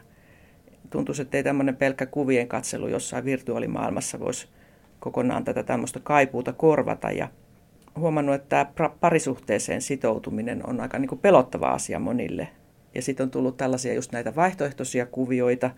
tuntuisi, 0.90 1.23
että 1.23 1.37
ei 1.37 1.42
tämmöinen 1.42 1.76
pelkkä 1.76 2.06
kuvien 2.06 2.49
katselu 2.49 2.88
jossain 2.88 3.25
virtuaalimaailmassa 3.25 4.20
voisi 4.20 4.49
kokonaan 5.00 5.44
tätä 5.44 5.62
tämmöistä 5.62 6.00
kaipuuta 6.02 6.52
korvata 6.52 7.11
ja 7.11 7.28
huomannut, 7.99 8.34
että 8.34 8.66
tämä 8.75 8.90
parisuhteeseen 9.00 9.82
sitoutuminen 9.82 10.66
on 10.66 10.80
aika 10.80 10.99
niin 10.99 11.18
pelottava 11.18 11.68
asia 11.68 11.99
monille. 11.99 12.49
Ja 12.94 13.02
sitten 13.02 13.25
on 13.25 13.30
tullut 13.30 13.56
tällaisia 13.56 13.94
just 13.94 14.12
näitä 14.12 14.37
vaihtoehtoisia 14.37 15.06
kuvioita, 15.06 15.70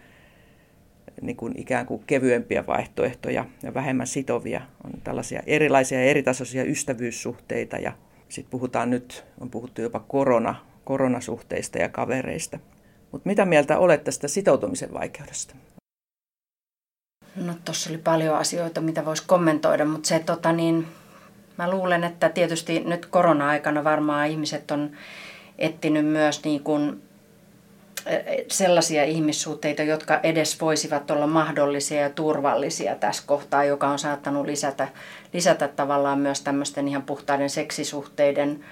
niin 1.22 1.36
kuin 1.36 1.60
ikään 1.60 1.86
kuin 1.86 2.02
kevyempiä 2.06 2.66
vaihtoehtoja 2.66 3.44
ja 3.62 3.74
vähemmän 3.74 4.06
sitovia. 4.06 4.60
On 4.84 5.00
tällaisia 5.04 5.42
erilaisia 5.46 5.98
ja 5.98 6.04
eritasoisia 6.04 6.64
ystävyyssuhteita 6.64 7.76
ja 7.76 7.92
sitten 8.28 8.50
puhutaan 8.50 8.90
nyt, 8.90 9.24
on 9.40 9.50
puhuttu 9.50 9.80
jopa 9.80 10.00
korona, 10.00 10.54
koronasuhteista 10.84 11.78
ja 11.78 11.88
kavereista. 11.88 12.58
Mutta 13.12 13.28
mitä 13.28 13.44
mieltä 13.44 13.78
olet 13.78 14.04
tästä 14.04 14.28
sitoutumisen 14.28 14.92
vaikeudesta? 14.92 15.54
No 17.36 17.54
tuossa 17.64 17.90
oli 17.90 17.98
paljon 17.98 18.36
asioita, 18.36 18.80
mitä 18.80 19.04
voisi 19.04 19.24
kommentoida, 19.26 19.84
mutta 19.84 20.08
se 20.08 20.18
tota 20.18 20.52
niin, 20.52 20.86
mä 21.58 21.70
luulen, 21.70 22.04
että 22.04 22.28
tietysti 22.28 22.80
nyt 22.80 23.06
korona-aikana 23.06 23.84
varmaan 23.84 24.28
ihmiset 24.28 24.70
on 24.70 24.90
etsinyt 25.58 26.06
myös 26.06 26.44
niin 26.44 26.62
kuin 26.62 27.02
sellaisia 28.48 29.04
ihmissuhteita, 29.04 29.82
jotka 29.82 30.20
edes 30.22 30.60
voisivat 30.60 31.10
olla 31.10 31.26
mahdollisia 31.26 32.00
ja 32.00 32.10
turvallisia 32.10 32.94
tässä 32.94 33.22
kohtaa, 33.26 33.64
joka 33.64 33.88
on 33.88 33.98
saattanut 33.98 34.46
lisätä, 34.46 34.88
lisätä 35.32 35.68
tavallaan 35.68 36.18
myös 36.18 36.40
tämmöisten 36.40 36.88
ihan 36.88 37.02
puhtaiden 37.02 37.50
seksisuhteiden 37.50 38.64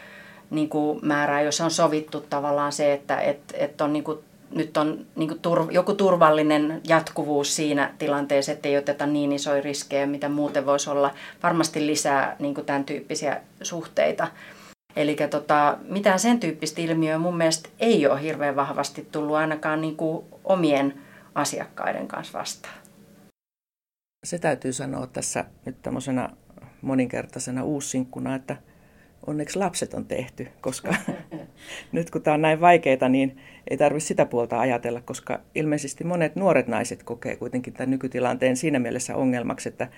niin 0.50 0.68
kuin 0.68 0.98
määrää, 1.02 1.42
jossa 1.42 1.64
on 1.64 1.70
sovittu 1.70 2.20
tavallaan 2.20 2.72
se, 2.72 2.92
että 2.92 3.20
et, 3.20 3.40
et 3.54 3.80
on 3.80 3.92
niin 3.92 4.04
kuin, 4.04 4.18
nyt 4.50 4.76
on 4.76 5.06
niin 5.16 5.28
kuin 5.28 5.40
tur, 5.40 5.66
joku 5.70 5.94
turvallinen 5.94 6.80
jatkuvuus 6.88 7.56
siinä 7.56 7.94
tilanteessa, 7.98 8.52
että 8.52 8.68
ei 8.68 8.76
oteta 8.76 9.06
niin 9.06 9.32
isoja 9.32 9.62
riskejä, 9.62 10.06
mitä 10.06 10.28
muuten 10.28 10.66
voisi 10.66 10.90
olla. 10.90 11.10
Varmasti 11.42 11.86
lisää 11.86 12.36
niin 12.38 12.54
kuin 12.54 12.66
tämän 12.66 12.84
tyyppisiä 12.84 13.40
suhteita. 13.62 14.26
Eli 14.96 15.16
tota, 15.30 15.78
mitään 15.88 16.18
sen 16.18 16.40
tyyppistä 16.40 16.82
ilmiöä 16.82 17.18
mun 17.18 17.36
mielestä 17.36 17.68
ei 17.78 18.06
ole 18.06 18.22
hirveän 18.22 18.56
vahvasti 18.56 19.08
tullut 19.12 19.36
ainakaan 19.36 19.80
niin 19.80 19.96
kuin 19.96 20.26
omien 20.44 20.94
asiakkaiden 21.34 22.08
kanssa 22.08 22.38
vastaan. 22.38 22.74
Se 24.24 24.38
täytyy 24.38 24.72
sanoa 24.72 25.06
tässä 25.06 25.44
nyt 25.64 25.82
tämmöisenä 25.82 26.30
moninkertaisena 26.82 27.64
uussinkkuna, 27.64 28.34
että 28.34 28.56
onneksi 29.26 29.58
lapset 29.58 29.94
on 29.94 30.04
tehty, 30.04 30.48
koska 30.60 30.94
nyt 31.92 32.10
kun 32.10 32.22
tämä 32.22 32.34
on 32.34 32.42
näin 32.42 32.60
vaikeaa, 32.60 33.08
niin 33.08 33.36
ei 33.70 33.76
tarvitse 33.76 34.06
sitä 34.06 34.26
puolta 34.26 34.60
ajatella, 34.60 35.00
koska 35.00 35.40
ilmeisesti 35.54 36.04
monet 36.04 36.36
nuoret 36.36 36.68
naiset 36.68 37.02
kokee 37.02 37.36
kuitenkin 37.36 37.72
tämän 37.72 37.90
nykytilanteen 37.90 38.56
siinä 38.56 38.78
mielessä 38.78 39.16
ongelmaksi, 39.16 39.68
että 39.68 39.88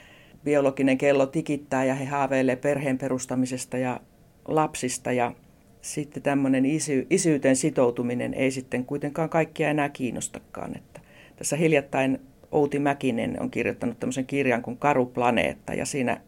biologinen 0.44 0.98
kello 0.98 1.26
tikittää 1.26 1.84
ja 1.84 1.94
he 1.94 2.04
haaveilee 2.04 2.56
perheen 2.56 2.98
perustamisesta 2.98 3.78
ja 3.78 4.00
lapsista 4.48 5.12
ja 5.12 5.32
sitten 5.80 6.22
tämmöinen 6.22 6.66
isy, 6.66 7.06
isyyteen 7.10 7.56
sitoutuminen 7.56 8.34
ei 8.34 8.50
sitten 8.50 8.84
kuitenkaan 8.84 9.28
kaikkia 9.28 9.70
enää 9.70 9.88
kiinnostakaan. 9.88 10.76
Että 10.76 11.00
tässä 11.36 11.56
hiljattain 11.56 12.20
Outi 12.52 12.78
Mäkinen 12.78 13.36
on 13.40 13.50
kirjoittanut 13.50 14.00
tämmöisen 14.00 14.26
kirjan 14.26 14.62
kuin 14.62 14.76
Karu 14.76 15.06
planeetta 15.06 15.74
ja 15.74 15.86
siinä 15.86 16.20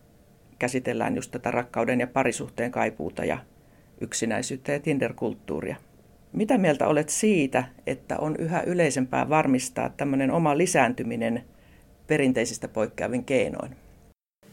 käsitellään 0.59 1.17
just 1.17 1.31
tätä 1.31 1.51
rakkauden 1.51 2.01
ja 2.01 2.07
parisuhteen 2.07 2.71
kaipuuta 2.71 3.25
ja 3.25 3.39
yksinäisyyttä 4.01 4.73
ja 4.73 4.81
Tinder-kulttuuria. 4.81 5.77
Mitä 6.33 6.59
mieltä 6.59 6.87
olet 6.87 7.09
siitä, 7.09 7.65
että 7.87 8.19
on 8.19 8.37
yhä 8.37 8.63
yleisempää 8.67 9.29
varmistaa 9.29 9.89
tämmöinen 9.89 10.31
oma 10.31 10.59
lisääntyminen 10.59 11.45
perinteisistä 12.07 12.69
poikkeavin 12.69 13.25
keinoin? 13.25 13.77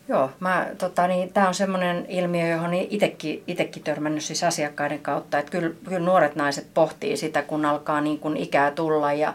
Joo, 0.08 0.30
mä, 0.40 0.68
tota, 0.78 1.08
niin, 1.08 1.34
tämä 1.34 1.48
on 1.48 1.54
semmoinen 1.54 2.06
ilmiö, 2.10 2.48
johon 2.48 2.74
itsekin, 2.74 3.44
itsekin 3.48 3.84
törmännyt 3.84 4.24
siis 4.24 4.44
asiakkaiden 4.44 5.00
kautta, 5.00 5.40
että 5.40 5.52
kyllä, 5.52 5.76
kyllä 5.86 6.06
nuoret 6.06 6.36
naiset 6.36 6.68
pohtii 6.74 7.18
sitä, 7.18 7.42
kun 7.42 7.66
alkaa 7.66 8.02
niin 8.02 8.20
kuin 8.20 8.38
ikää 8.38 8.72
tulla 8.72 9.14
ja, 9.14 9.34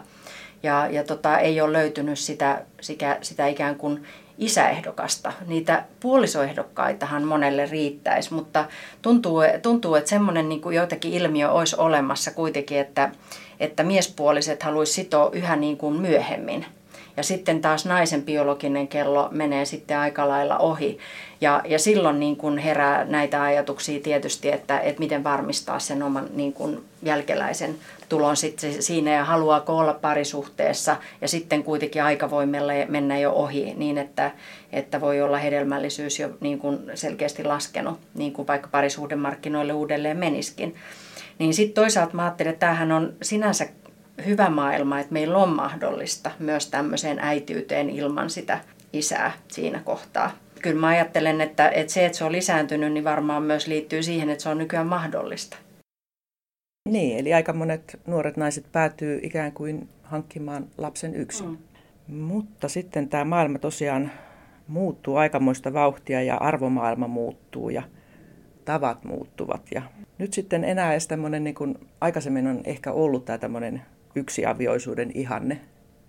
ja, 0.63 0.87
ja 0.87 1.03
tota, 1.03 1.39
ei 1.39 1.61
ole 1.61 1.73
löytynyt 1.73 2.19
sitä, 2.19 2.61
sitä, 2.81 3.17
sitä 3.21 3.47
ikään 3.47 3.75
kuin 3.75 4.03
isäehdokasta. 4.37 5.33
Niitä 5.47 5.83
puolisoehdokkaitahan 5.99 7.23
monelle 7.23 7.65
riittäisi, 7.65 8.33
mutta 8.33 8.65
tuntuu, 9.01 9.41
tuntuu 9.61 9.95
että 9.95 10.09
semmoinen 10.09 10.49
niin 10.49 10.61
kuin 10.61 10.75
joitakin 10.75 11.13
ilmiö 11.13 11.51
olisi 11.51 11.75
olemassa 11.79 12.31
kuitenkin, 12.31 12.79
että, 12.79 13.11
että 13.59 13.83
miespuoliset 13.83 14.63
haluaisi 14.63 14.93
sitoa 14.93 15.29
yhä 15.33 15.55
niin 15.55 15.77
kuin 15.77 15.95
myöhemmin– 16.01 16.65
ja 17.17 17.23
sitten 17.23 17.61
taas 17.61 17.85
naisen 17.85 18.23
biologinen 18.23 18.87
kello 18.87 19.29
menee 19.31 19.65
sitten 19.65 19.97
aika 19.97 20.27
lailla 20.27 20.57
ohi. 20.57 20.97
Ja, 21.41 21.61
ja 21.65 21.79
silloin 21.79 22.19
niin 22.19 22.35
kuin 22.35 22.57
herää 22.57 23.05
näitä 23.05 23.43
ajatuksia 23.43 23.99
tietysti, 23.99 24.51
että, 24.51 24.79
että 24.79 24.99
miten 24.99 25.23
varmistaa 25.23 25.79
sen 25.79 26.03
oman 26.03 26.27
niin 26.33 26.53
kuin 26.53 26.83
jälkeläisen 27.03 27.75
tulon 28.09 28.37
sitten 28.37 28.83
siinä 28.83 29.11
ja 29.11 29.25
haluaako 29.25 29.77
olla 29.77 29.93
parisuhteessa 29.93 30.97
ja 31.21 31.27
sitten 31.27 31.63
kuitenkin 31.63 32.03
aika 32.03 32.29
voi 32.29 32.45
mennä 32.87 33.19
jo 33.19 33.31
ohi 33.31 33.73
niin, 33.73 33.97
että, 33.97 34.31
että 34.71 35.01
voi 35.01 35.21
olla 35.21 35.37
hedelmällisyys 35.37 36.19
jo 36.19 36.29
niin 36.39 36.59
kuin 36.59 36.79
selkeästi 36.95 37.43
laskenut, 37.43 37.99
niin 38.13 38.33
kuin 38.33 38.47
vaikka 38.47 38.67
parisuhdemarkkinoille 38.71 39.73
uudelleen 39.73 40.17
meniskin. 40.17 40.75
Niin 41.39 41.53
sitten 41.53 41.83
toisaalta 41.83 42.15
mä 42.15 42.23
ajattelin, 42.23 42.49
että 42.49 42.65
tämähän 42.65 42.91
on 42.91 43.13
sinänsä 43.21 43.67
hyvä 44.25 44.49
maailma, 44.49 44.99
että 44.99 45.13
meillä 45.13 45.37
on 45.37 45.49
mahdollista 45.49 46.31
myös 46.39 46.67
tämmöiseen 46.67 47.19
äitiyteen 47.19 47.89
ilman 47.89 48.29
sitä 48.29 48.59
isää 48.93 49.31
siinä 49.47 49.81
kohtaa. 49.85 50.31
kyllä 50.61 50.79
mä 50.79 50.87
ajattelen, 50.87 51.41
että, 51.41 51.69
että 51.69 51.93
se, 51.93 52.05
että 52.05 52.17
se 52.17 52.23
on 52.23 52.31
lisääntynyt, 52.31 52.93
niin 52.93 53.03
varmaan 53.03 53.43
myös 53.43 53.67
liittyy 53.67 54.03
siihen, 54.03 54.29
että 54.29 54.43
se 54.43 54.49
on 54.49 54.57
nykyään 54.57 54.87
mahdollista. 54.87 55.57
Niin, 56.89 57.19
eli 57.19 57.33
aika 57.33 57.53
monet 57.53 57.99
nuoret 58.07 58.37
naiset 58.37 58.65
päätyy 58.71 59.19
ikään 59.23 59.51
kuin 59.51 59.89
hankkimaan 60.03 60.67
lapsen 60.77 61.15
yksin. 61.15 61.47
Mm. 61.47 62.15
Mutta 62.15 62.69
sitten 62.69 63.09
tämä 63.09 63.25
maailma 63.25 63.59
tosiaan 63.59 64.11
muuttuu 64.67 65.15
aikamoista 65.15 65.73
vauhtia 65.73 66.21
ja 66.21 66.37
arvomaailma 66.37 67.07
muuttuu 67.07 67.69
ja 67.69 67.83
tavat 68.65 69.03
muuttuvat. 69.03 69.61
Ja 69.73 69.81
nyt 70.17 70.33
sitten 70.33 70.63
enää 70.63 70.91
edes 70.91 71.07
tämmöinen, 71.07 71.43
niin 71.43 71.55
kuin 71.55 71.75
aikaisemmin 72.01 72.47
on 72.47 72.61
ehkä 72.63 72.91
ollut 72.91 73.25
tämä 73.25 73.37
tämmöinen 73.37 73.81
yksiavioisuuden 74.15 75.11
ihanne. 75.13 75.61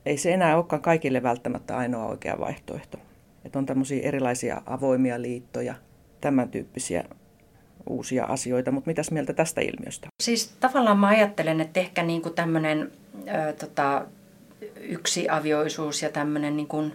Ei 0.07 0.17
se 0.17 0.33
enää 0.33 0.57
olekaan 0.57 0.83
kaikille 0.83 1.23
välttämättä 1.23 1.77
ainoa 1.77 2.07
oikea 2.07 2.39
vaihtoehto. 2.39 2.99
Että 3.45 3.59
on 3.59 3.67
tämmöisiä 3.67 4.09
erilaisia 4.09 4.63
avoimia 4.67 5.23
liittoja, 5.23 5.75
tämän 6.21 6.49
tyyppisiä 6.49 7.05
uusia 7.89 8.25
asioita, 8.25 8.71
mutta 8.71 8.91
mitäs 8.91 9.11
mieltä 9.11 9.33
tästä 9.33 9.61
ilmiöstä? 9.61 10.09
Siis 10.23 10.49
tavallaan 10.61 10.99
mä 10.99 11.07
ajattelen, 11.09 11.61
että 11.61 11.81
ehkä 11.81 12.03
niin 12.03 12.23
kuin 12.23 12.35
tämmöinen 12.35 12.93
tota, 13.59 14.07
yksiavioisuus 14.81 16.03
ja 16.03 16.11
tämmöinen 16.11 16.57
niin 16.57 16.69
kuin, 16.69 16.93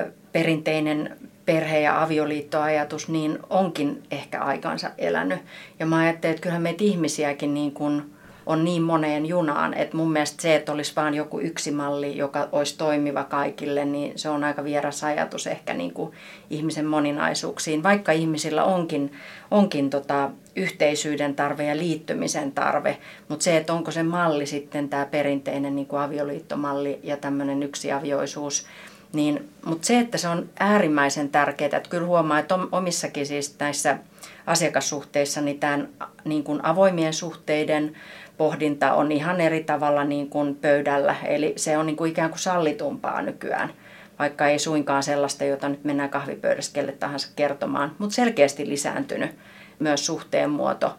ö, 0.00 0.12
perinteinen 0.32 1.16
perhe- 1.46 1.80
ja 1.80 2.02
avioliittoajatus 2.02 3.08
niin 3.08 3.38
onkin 3.50 4.02
ehkä 4.10 4.40
aikansa 4.40 4.90
elänyt. 4.98 5.38
Ja 5.78 5.86
mä 5.86 5.98
ajattelen, 5.98 6.30
että 6.34 6.42
kyllähän 6.42 6.62
meitä 6.62 6.84
ihmisiäkin 6.84 7.54
niin 7.54 7.72
kuin 7.72 8.15
on 8.46 8.64
niin 8.64 8.82
moneen 8.82 9.26
junaan, 9.26 9.74
että 9.74 9.96
mun 9.96 10.12
mielestä 10.12 10.42
se, 10.42 10.56
että 10.56 10.72
olisi 10.72 10.92
vain 10.96 11.14
joku 11.14 11.40
yksi 11.40 11.70
malli, 11.70 12.16
joka 12.16 12.48
olisi 12.52 12.78
toimiva 12.78 13.24
kaikille, 13.24 13.84
niin 13.84 14.12
se 14.16 14.28
on 14.28 14.44
aika 14.44 14.64
vieras 14.64 15.04
ajatus 15.04 15.46
ehkä 15.46 15.74
niin 15.74 15.92
kuin 15.92 16.12
ihmisen 16.50 16.86
moninaisuuksiin. 16.86 17.82
Vaikka 17.82 18.12
ihmisillä 18.12 18.64
onkin, 18.64 19.12
onkin 19.50 19.90
tota 19.90 20.30
yhteisyyden 20.56 21.34
tarve 21.34 21.64
ja 21.64 21.76
liittymisen 21.76 22.52
tarve, 22.52 22.98
mutta 23.28 23.44
se, 23.44 23.56
että 23.56 23.72
onko 23.72 23.90
se 23.90 24.02
malli 24.02 24.46
sitten 24.46 24.88
tämä 24.88 25.06
perinteinen 25.06 25.76
niin 25.76 25.86
kuin 25.86 26.02
avioliittomalli 26.02 27.00
ja 27.02 27.16
tämmöinen 27.16 27.62
yksiavioisuus, 27.62 28.66
niin, 29.12 29.48
mutta 29.64 29.86
se, 29.86 29.98
että 29.98 30.18
se 30.18 30.28
on 30.28 30.48
äärimmäisen 30.60 31.28
tärkeää, 31.28 31.76
että 31.76 31.90
kyllä 31.90 32.06
huomaa, 32.06 32.38
että 32.38 32.58
omissakin 32.72 33.26
siis 33.26 33.58
näissä 33.58 33.98
asiakassuhteissa 34.46 35.40
niin 35.40 35.60
tämän 35.60 35.88
niin 36.24 36.44
kuin 36.44 36.64
avoimien 36.64 37.14
suhteiden 37.14 37.96
pohdinta 38.38 38.94
on 38.94 39.12
ihan 39.12 39.40
eri 39.40 39.64
tavalla 39.64 40.04
niin 40.04 40.30
kuin 40.30 40.54
pöydällä. 40.56 41.16
Eli 41.24 41.52
se 41.56 41.78
on 41.78 41.86
niin 41.86 41.96
kuin 41.96 42.10
ikään 42.10 42.30
kuin 42.30 42.38
sallitumpaa 42.38 43.22
nykyään, 43.22 43.72
vaikka 44.18 44.46
ei 44.46 44.58
suinkaan 44.58 45.02
sellaista, 45.02 45.44
jota 45.44 45.68
nyt 45.68 45.84
mennään 45.84 46.10
kahvipöydässä 46.10 46.72
kelle 46.72 46.92
tahansa 46.92 47.28
kertomaan, 47.36 47.92
mutta 47.98 48.14
selkeästi 48.14 48.68
lisääntynyt 48.68 49.30
myös 49.78 50.06
suhteen 50.06 50.50
muoto. 50.50 50.94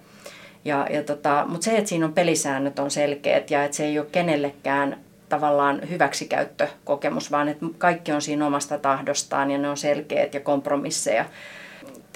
Ja, 0.66 0.88
ja 0.90 1.04
tota, 1.04 1.46
mutta 1.48 1.66
se, 1.66 1.78
että 1.78 1.90
siinä 1.90 2.06
on 2.06 2.14
pelisäännöt 2.14 2.80
on 2.80 2.92
selkeät 2.92 3.52
ja 3.52 3.64
että 3.64 3.78
se 3.78 3.86
ei 3.86 4.00
ole 4.00 4.08
kenellekään 4.12 4.98
tavallaan 5.30 5.82
hyväksikäyttökokemus, 5.90 7.32
vaan 7.32 7.50
että 7.50 7.66
kaikki 7.78 8.12
on 8.12 8.22
siinä 8.22 8.48
omasta 8.48 8.78
tahdostaan 8.78 9.52
ja 9.52 9.58
ne 9.58 9.70
on 9.70 9.78
selkeät 9.78 10.34
ja 10.34 10.40
kompromisseja 10.40 11.26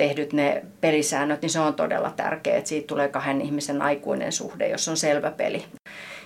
tehdyt 0.02 0.34
ne 0.34 0.64
pelisäännöt, 0.82 1.42
niin 1.42 1.50
se 1.50 1.60
on 1.60 1.74
todella 1.74 2.14
tärkeää, 2.16 2.58
että 2.58 2.70
siitä 2.70 2.88
tulee 2.88 3.08
kahden 3.08 3.42
ihmisen 3.42 3.82
aikuinen 3.82 4.32
suhde, 4.32 4.68
jos 4.68 4.88
on 4.88 4.98
selvä 4.98 5.32
peli. 5.32 5.64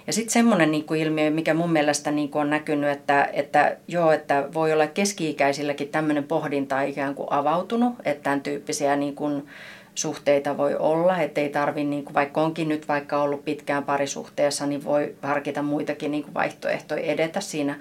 Ja 0.07 0.13
sitten 0.13 0.33
semmoinen 0.33 0.71
niin 0.71 0.85
kuin 0.85 1.01
ilmiö, 1.01 1.29
mikä 1.29 1.53
mun 1.53 1.71
mielestä 1.71 2.11
niin 2.11 2.29
kuin 2.29 2.41
on 2.41 2.49
näkynyt, 2.49 2.89
että, 2.89 3.29
että 3.33 3.77
joo, 3.87 4.11
että 4.11 4.47
voi 4.53 4.73
olla 4.73 4.87
keski-ikäisilläkin 4.87 5.89
tämmöinen 5.89 6.23
pohdinta 6.23 6.81
ikään 6.81 7.15
kuin 7.15 7.27
avautunut, 7.31 7.93
että 8.05 8.23
tämän 8.23 8.41
tyyppisiä 8.41 8.95
niin 8.95 9.15
kuin 9.15 9.47
suhteita 9.95 10.57
voi 10.57 10.75
olla, 10.75 11.19
että 11.19 11.41
ei 11.41 11.49
tarvi, 11.49 11.83
niin 11.83 12.05
kuin, 12.05 12.13
vaikka 12.13 12.41
onkin 12.41 12.69
nyt 12.69 12.87
vaikka 12.87 13.21
ollut 13.21 13.45
pitkään 13.45 13.83
parisuhteessa, 13.83 14.65
niin 14.65 14.83
voi 14.83 15.15
harkita 15.21 15.61
muitakin 15.61 16.11
niin 16.11 16.23
kuin 16.23 16.33
vaihtoehtoja 16.33 17.01
edetä 17.01 17.41
siinä, 17.41 17.75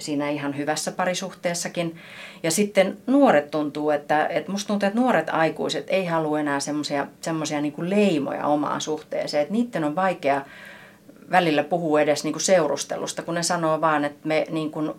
siinä 0.00 0.30
ihan 0.30 0.56
hyvässä 0.56 0.92
parisuhteessakin. 0.92 1.96
Ja 2.42 2.50
sitten 2.50 2.98
nuoret 3.06 3.50
tuntuu, 3.50 3.90
että, 3.90 4.26
että 4.26 4.52
musta 4.52 4.68
tuntuu, 4.68 4.86
että 4.86 5.00
nuoret 5.00 5.28
aikuiset 5.28 5.86
ei 5.88 6.06
halua 6.06 6.40
enää 6.40 6.60
semmoisia 6.60 7.60
niin 7.60 7.74
leimoja 7.78 8.46
omaan 8.46 8.80
suhteeseen, 8.80 9.42
että 9.42 9.52
niiden 9.52 9.84
on 9.84 9.96
vaikea 9.96 10.42
välillä 11.30 11.64
puhua 11.64 12.00
edes 12.00 12.24
niin 12.24 12.32
kuin 12.32 12.42
seurustelusta, 12.42 13.22
kun 13.22 13.34
ne 13.34 13.42
sanoo 13.42 13.80
vaan, 13.80 14.04
että 14.04 14.28
me 14.28 14.46
niin 14.50 14.70
kuin 14.70 14.92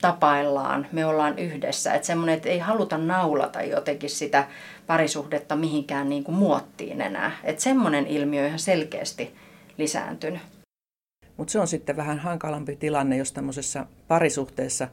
tapaillaan, 0.00 0.86
me 0.92 1.06
ollaan 1.06 1.38
yhdessä. 1.38 1.94
Että 1.94 2.06
semmoinen, 2.06 2.36
että 2.36 2.48
ei 2.48 2.58
haluta 2.58 2.98
naulata 2.98 3.62
jotenkin 3.62 4.10
sitä 4.10 4.46
parisuhdetta 4.86 5.56
mihinkään 5.56 6.08
niin 6.08 6.24
kuin 6.24 6.34
muottiin 6.34 7.00
enää. 7.00 7.32
Että 7.44 7.62
semmoinen 7.62 8.06
ilmiö 8.06 8.40
on 8.40 8.46
ihan 8.46 8.58
selkeästi 8.58 9.34
lisääntynyt. 9.78 10.40
Mutta 11.36 11.52
se 11.52 11.60
on 11.60 11.68
sitten 11.68 11.96
vähän 11.96 12.18
hankalampi 12.18 12.76
tilanne, 12.76 13.16
jos 13.16 13.32
tämmöisessä 13.32 13.86
parisuhteessa 14.08 14.88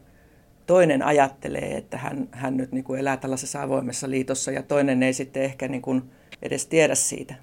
toinen 0.66 1.04
ajattelee, 1.04 1.78
että 1.78 1.98
hän, 1.98 2.28
hän 2.32 2.58
nyt 2.58 2.72
niin 2.72 2.84
kuin 2.84 3.00
elää 3.00 3.18
tällaisessa 3.18 3.62
avoimessa 3.62 4.10
liitossa 4.10 4.52
ja 4.52 4.64
toinen 4.64 5.04
ei 5.04 5.14
sitten 5.14 5.44
ehkä 5.44 5.68
niin 5.68 5.82
kuin 5.82 6.04
edes 6.42 6.66
tiedä 6.66 6.96
siitä. 6.96 7.36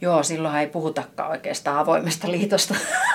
Joo, 0.00 0.22
silloin 0.22 0.56
ei 0.56 0.66
puhutakaan 0.66 1.30
oikeastaan 1.30 1.78
avoimesta 1.78 2.30
liitosta. 2.30 2.74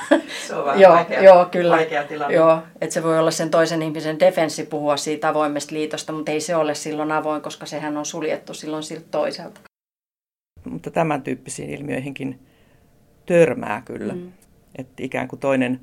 Se 0.48 0.56
on 0.56 0.66
vähän 0.66 0.82
joo, 0.82 0.94
vaikea, 0.94 1.24
joo, 1.24 1.46
kyllä. 1.46 1.76
vaikea 1.76 2.04
tilanne. 2.04 2.36
Joo, 2.36 2.64
että 2.82 2.94
se 2.94 3.04
voi 3.04 3.20
olla 3.20 3.32
sen 3.32 3.50
toisen 3.50 3.82
ihmisen 3.82 4.20
defenssi 4.20 4.64
puhua 4.64 4.98
siitä 4.98 5.30
avoimesta 5.30 5.76
liitosta, 5.76 6.14
mutta 6.14 6.32
ei 6.32 6.42
se 6.42 6.56
ole 6.56 6.76
silloin 6.76 7.12
avoin, 7.12 7.42
koska 7.42 7.66
sehän 7.66 7.98
on 7.98 8.06
suljettu 8.06 8.54
silloin 8.54 8.84
siltä 8.84 9.06
toiselta. 9.12 9.62
Mutta 10.70 10.92
tämän 10.92 11.22
tyyppisiin 11.22 11.70
ilmiöihinkin 11.70 12.40
törmää 13.26 13.82
kyllä. 13.86 14.14
Mm. 14.14 14.32
Että 14.76 15.04
ikään 15.04 15.28
kuin 15.28 15.40
toinen, 15.40 15.80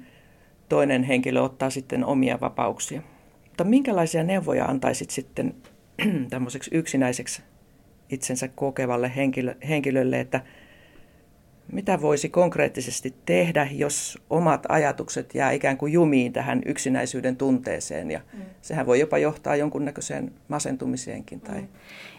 toinen 0.69 1.03
henkilö 1.03 1.41
ottaa 1.41 1.71
sitten 1.71 2.05
omia 2.05 2.41
vapauksia. 2.41 3.03
Mutta 3.45 3.65
minkälaisia 3.65 4.25
neuvoja 4.25 4.65
antaisit 4.65 5.11
sitten 5.11 5.55
tämmöiseksi 6.31 6.71
yksinäiseksi 6.75 7.43
itsensä 8.11 8.49
kokevalle 8.49 9.17
henkilö, 9.17 9.55
henkilölle, 9.69 10.21
että– 10.21 10.41
mitä 11.73 12.01
voisi 12.01 12.29
konkreettisesti 12.29 13.15
tehdä, 13.27 13.69
jos 13.73 14.19
omat 14.31 14.67
ajatukset 14.69 15.35
jää 15.35 15.51
ikään 15.51 15.79
kuin 15.79 15.93
jumiin 15.93 16.33
tähän 16.33 16.63
yksinäisyyden 16.67 17.37
tunteeseen. 17.37 18.11
Ja 18.11 18.21
mm. 18.33 18.41
sehän 18.63 18.87
voi 18.87 19.01
jopa 19.01 19.19
johtaa 19.19 19.57
jonkunnäköiseen 19.57 20.33
masentumiseenkin. 20.49 21.41
Tai... 21.41 21.61
Mm. 21.61 21.69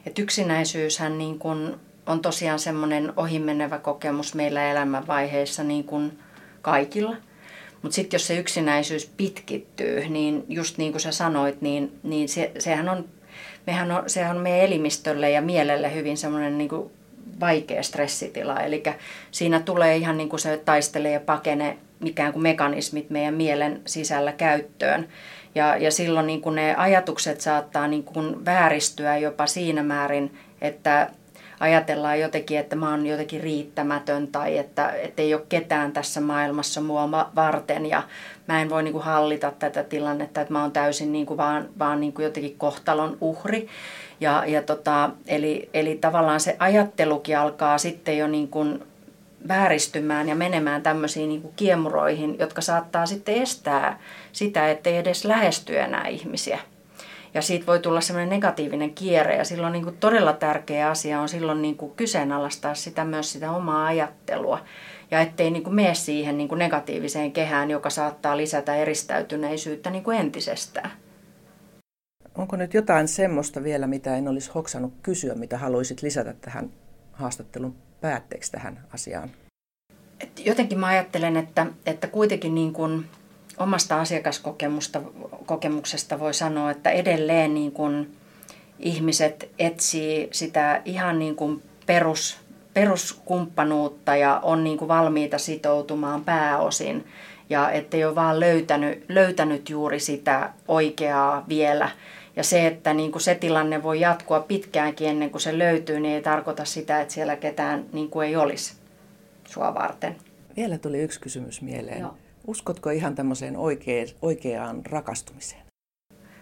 Et 0.06 0.20
yksinäisyyshän 0.20 1.18
niin 1.18 1.40
kun 1.40 1.80
on 2.06 2.22
tosiaan 2.22 2.60
semmoinen 2.60 3.14
ohimenevä 3.18 3.78
kokemus 3.80 4.36
meillä 4.36 4.72
elämänvaiheissa 4.72 5.64
niin 5.64 5.84
kuin 5.84 6.20
kaikilla. 6.66 7.16
Mutta 7.82 7.96
sitten 7.96 8.16
jos 8.18 8.28
se 8.28 8.38
yksinäisyys 8.38 9.12
pitkittyy, 9.18 10.10
niin 10.10 10.46
just 10.50 10.78
niin 10.78 10.92
kuin 10.92 11.02
sä 11.02 11.12
sanoit, 11.12 11.62
niin, 11.62 12.00
niin 12.04 12.30
se, 12.30 12.52
sehän 12.60 12.90
on, 12.90 13.06
mehän 13.68 13.92
on, 13.92 14.04
sehän 14.08 14.38
on 14.38 14.44
meidän 14.44 14.62
elimistölle 14.62 15.30
ja 15.30 15.42
mielelle 15.42 15.94
hyvin 15.94 16.18
semmoinen 16.18 16.58
niin 16.58 16.70
vaikea 17.40 17.84
stressitila. 17.84 18.60
Eli 18.60 18.84
siinä 19.32 19.60
tulee 19.60 19.98
ihan 19.98 20.18
niin 20.18 20.30
kuin 20.30 20.40
se 20.40 20.58
taistelee 20.58 21.12
ja 21.12 21.20
pakene 21.20 21.78
mikään 22.00 22.34
kuin 22.34 22.44
mekanismit 22.44 23.10
meidän 23.10 23.34
mielen 23.34 23.82
sisällä 23.86 24.32
käyttöön. 24.32 25.08
Ja, 25.56 25.78
ja 25.78 25.92
silloin 25.92 26.28
niin 26.28 26.42
kuin 26.42 26.56
ne 26.56 26.76
ajatukset 26.76 27.42
saattaa 27.42 27.88
niin 27.88 28.04
kuin 28.04 28.46
vääristyä 28.46 29.18
jopa 29.18 29.48
siinä 29.48 29.84
määrin, 29.84 30.38
että 30.62 31.10
ajatellaan 31.60 32.20
jotenkin, 32.20 32.60
että 32.60 32.76
mä 32.76 32.90
oon 32.90 33.06
jotenkin 33.06 33.42
riittämätön 33.42 34.28
tai 34.28 34.58
että, 34.58 34.90
että 34.90 35.22
ei 35.22 35.34
ole 35.34 35.44
ketään 35.50 35.92
tässä 35.92 36.22
maailmassa 36.22 36.82
mua 36.82 37.32
varten 37.36 37.86
ja 37.86 38.04
mä 38.48 38.62
en 38.62 38.70
voi 38.70 38.84
niin 38.84 38.92
kuin 38.92 39.04
hallita 39.04 39.52
tätä 39.60 39.84
tilannetta, 39.84 40.42
että 40.42 40.54
mä 40.54 40.62
oon 40.62 40.72
täysin 40.72 41.12
niin 41.12 41.26
kuin 41.26 41.38
vaan, 41.38 41.70
vaan 41.80 42.00
niin 42.00 42.14
kuin 42.14 42.24
jotenkin 42.24 42.58
kohtalon 42.58 43.18
uhri. 43.22 43.68
Ja, 44.20 44.44
ja 44.48 44.62
tota, 44.62 45.10
eli, 45.28 45.70
eli 45.74 45.98
tavallaan 46.02 46.40
se 46.40 46.56
ajattelukin 46.60 47.38
alkaa 47.38 47.78
sitten 47.78 48.18
jo 48.18 48.28
niin 48.28 48.48
kuin 48.48 48.84
vääristymään 49.48 50.30
ja 50.30 50.36
menemään 50.36 50.82
tämmöisiin 50.82 51.30
niin 51.30 51.42
kuin 51.42 51.54
kiemuroihin, 51.56 52.36
jotka 52.40 52.62
saattaa 52.62 53.06
sitten 53.06 53.36
estää 53.36 54.00
sitä, 54.32 54.70
ettei 54.70 54.98
edes 54.98 55.26
lähesty 55.26 55.80
enää 55.80 56.08
ihmisiä. 56.08 56.60
Ja 57.36 57.42
siitä 57.42 57.66
voi 57.66 57.80
tulla 57.80 58.02
semmoinen 58.02 58.30
negatiivinen 58.30 58.94
kierre 58.94 59.36
ja 59.36 59.44
silloin 59.44 59.74
niin 59.74 59.84
kuin 59.84 59.98
todella 59.98 60.34
tärkeä 60.34 60.90
asia 60.90 61.22
on 61.22 61.30
silloin 61.30 61.62
niin 61.62 61.78
kuin 61.78 61.92
kyseenalaistaa 61.96 62.76
sitä 62.76 63.06
myös 63.06 63.32
sitä 63.32 63.52
omaa 63.52 63.86
ajattelua. 63.86 64.60
Ja 65.12 65.22
ettei 65.22 65.52
niin 65.52 65.64
kuin 65.64 65.76
mene 65.76 65.96
siihen 65.96 66.38
niin 66.38 66.48
kuin 66.48 66.60
negatiiviseen 66.60 67.32
kehään, 67.32 67.72
joka 67.72 67.90
saattaa 67.90 68.38
lisätä 68.38 68.76
eristäytyneisyyttä 68.76 69.90
niin 69.90 70.04
kuin 70.04 70.18
entisestään. 70.18 70.92
Onko 72.36 72.56
nyt 72.56 72.74
jotain 72.74 73.08
semmoista 73.08 73.64
vielä, 73.64 73.88
mitä 73.88 74.18
en 74.18 74.28
olisi 74.28 74.52
hoksannut 74.56 74.94
kysyä, 75.04 75.36
mitä 75.36 75.58
haluaisit 75.58 76.02
lisätä 76.02 76.34
tähän 76.42 76.70
haastattelun 77.12 77.76
päätteeksi 78.02 78.52
tähän 78.52 78.84
asiaan? 78.94 79.30
Et 80.20 80.46
jotenkin 80.46 80.80
mä 80.80 80.88
ajattelen, 80.88 81.38
että, 81.38 81.66
että 81.86 82.08
kuitenkin 82.08 82.56
niin 82.56 82.74
kuin 82.74 83.06
omasta 83.58 84.02
asiakaskokemuksesta 84.02 86.20
voi 86.20 86.34
sanoa, 86.34 86.72
että 86.72 86.90
edelleen 86.90 87.54
niin 87.54 87.72
kuin 87.72 88.18
ihmiset 88.80 89.50
etsii 89.60 90.28
sitä 90.32 90.82
ihan 90.86 91.20
niin 91.20 91.36
kuin 91.36 91.64
perus, 91.86 92.38
peruskumppanuutta 92.74 94.16
ja 94.16 94.40
on 94.44 94.64
niin 94.64 94.78
kuin 94.78 94.88
valmiita 94.88 95.38
sitoutumaan 95.38 96.24
pääosin 96.24 97.06
ja 97.50 97.72
ettei 97.72 98.06
ole 98.06 98.16
vaan 98.16 98.40
löytänyt, 98.40 99.06
löytänyt 99.10 99.70
juuri 99.70 100.00
sitä 100.00 100.54
oikeaa 100.68 101.46
vielä. 101.48 101.90
Ja 102.36 102.44
se, 102.44 102.68
että 102.68 102.94
niin 102.94 103.12
kuin 103.12 103.22
se 103.22 103.36
tilanne 103.36 103.84
voi 103.84 104.00
jatkua 104.00 104.40
pitkäänkin 104.40 105.08
ennen 105.08 105.30
kuin 105.30 105.42
se 105.42 105.58
löytyy, 105.58 106.00
niin 106.00 106.16
ei 106.16 106.22
tarkoita 106.22 106.66
sitä, 106.66 107.02
että 107.02 107.14
siellä 107.14 107.36
ketään 107.36 107.86
niin 107.94 108.10
kuin 108.10 108.28
ei 108.28 108.36
olisi 108.36 108.74
sua 109.48 109.74
varten. 109.74 110.16
Vielä 110.58 110.78
tuli 110.78 111.00
yksi 111.00 111.20
kysymys 111.20 111.62
mieleen. 111.62 112.00
Joo. 112.00 112.16
Uskotko 112.48 112.90
ihan 112.90 113.16
tämmöiseen 113.16 113.58
oikeaan, 113.58 114.08
oikeaan 114.22 114.86
rakastumiseen? 114.86 115.62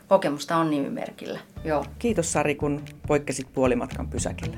Kokemusta 0.07 0.55
on 0.57 0.69
nimimerkillä, 0.69 1.39
joo. 1.63 1.85
Kiitos 1.99 2.31
Sari, 2.31 2.55
kun 2.55 2.81
poikkesit 3.07 3.53
puolimatkan 3.53 4.07
pysäkille. 4.07 4.57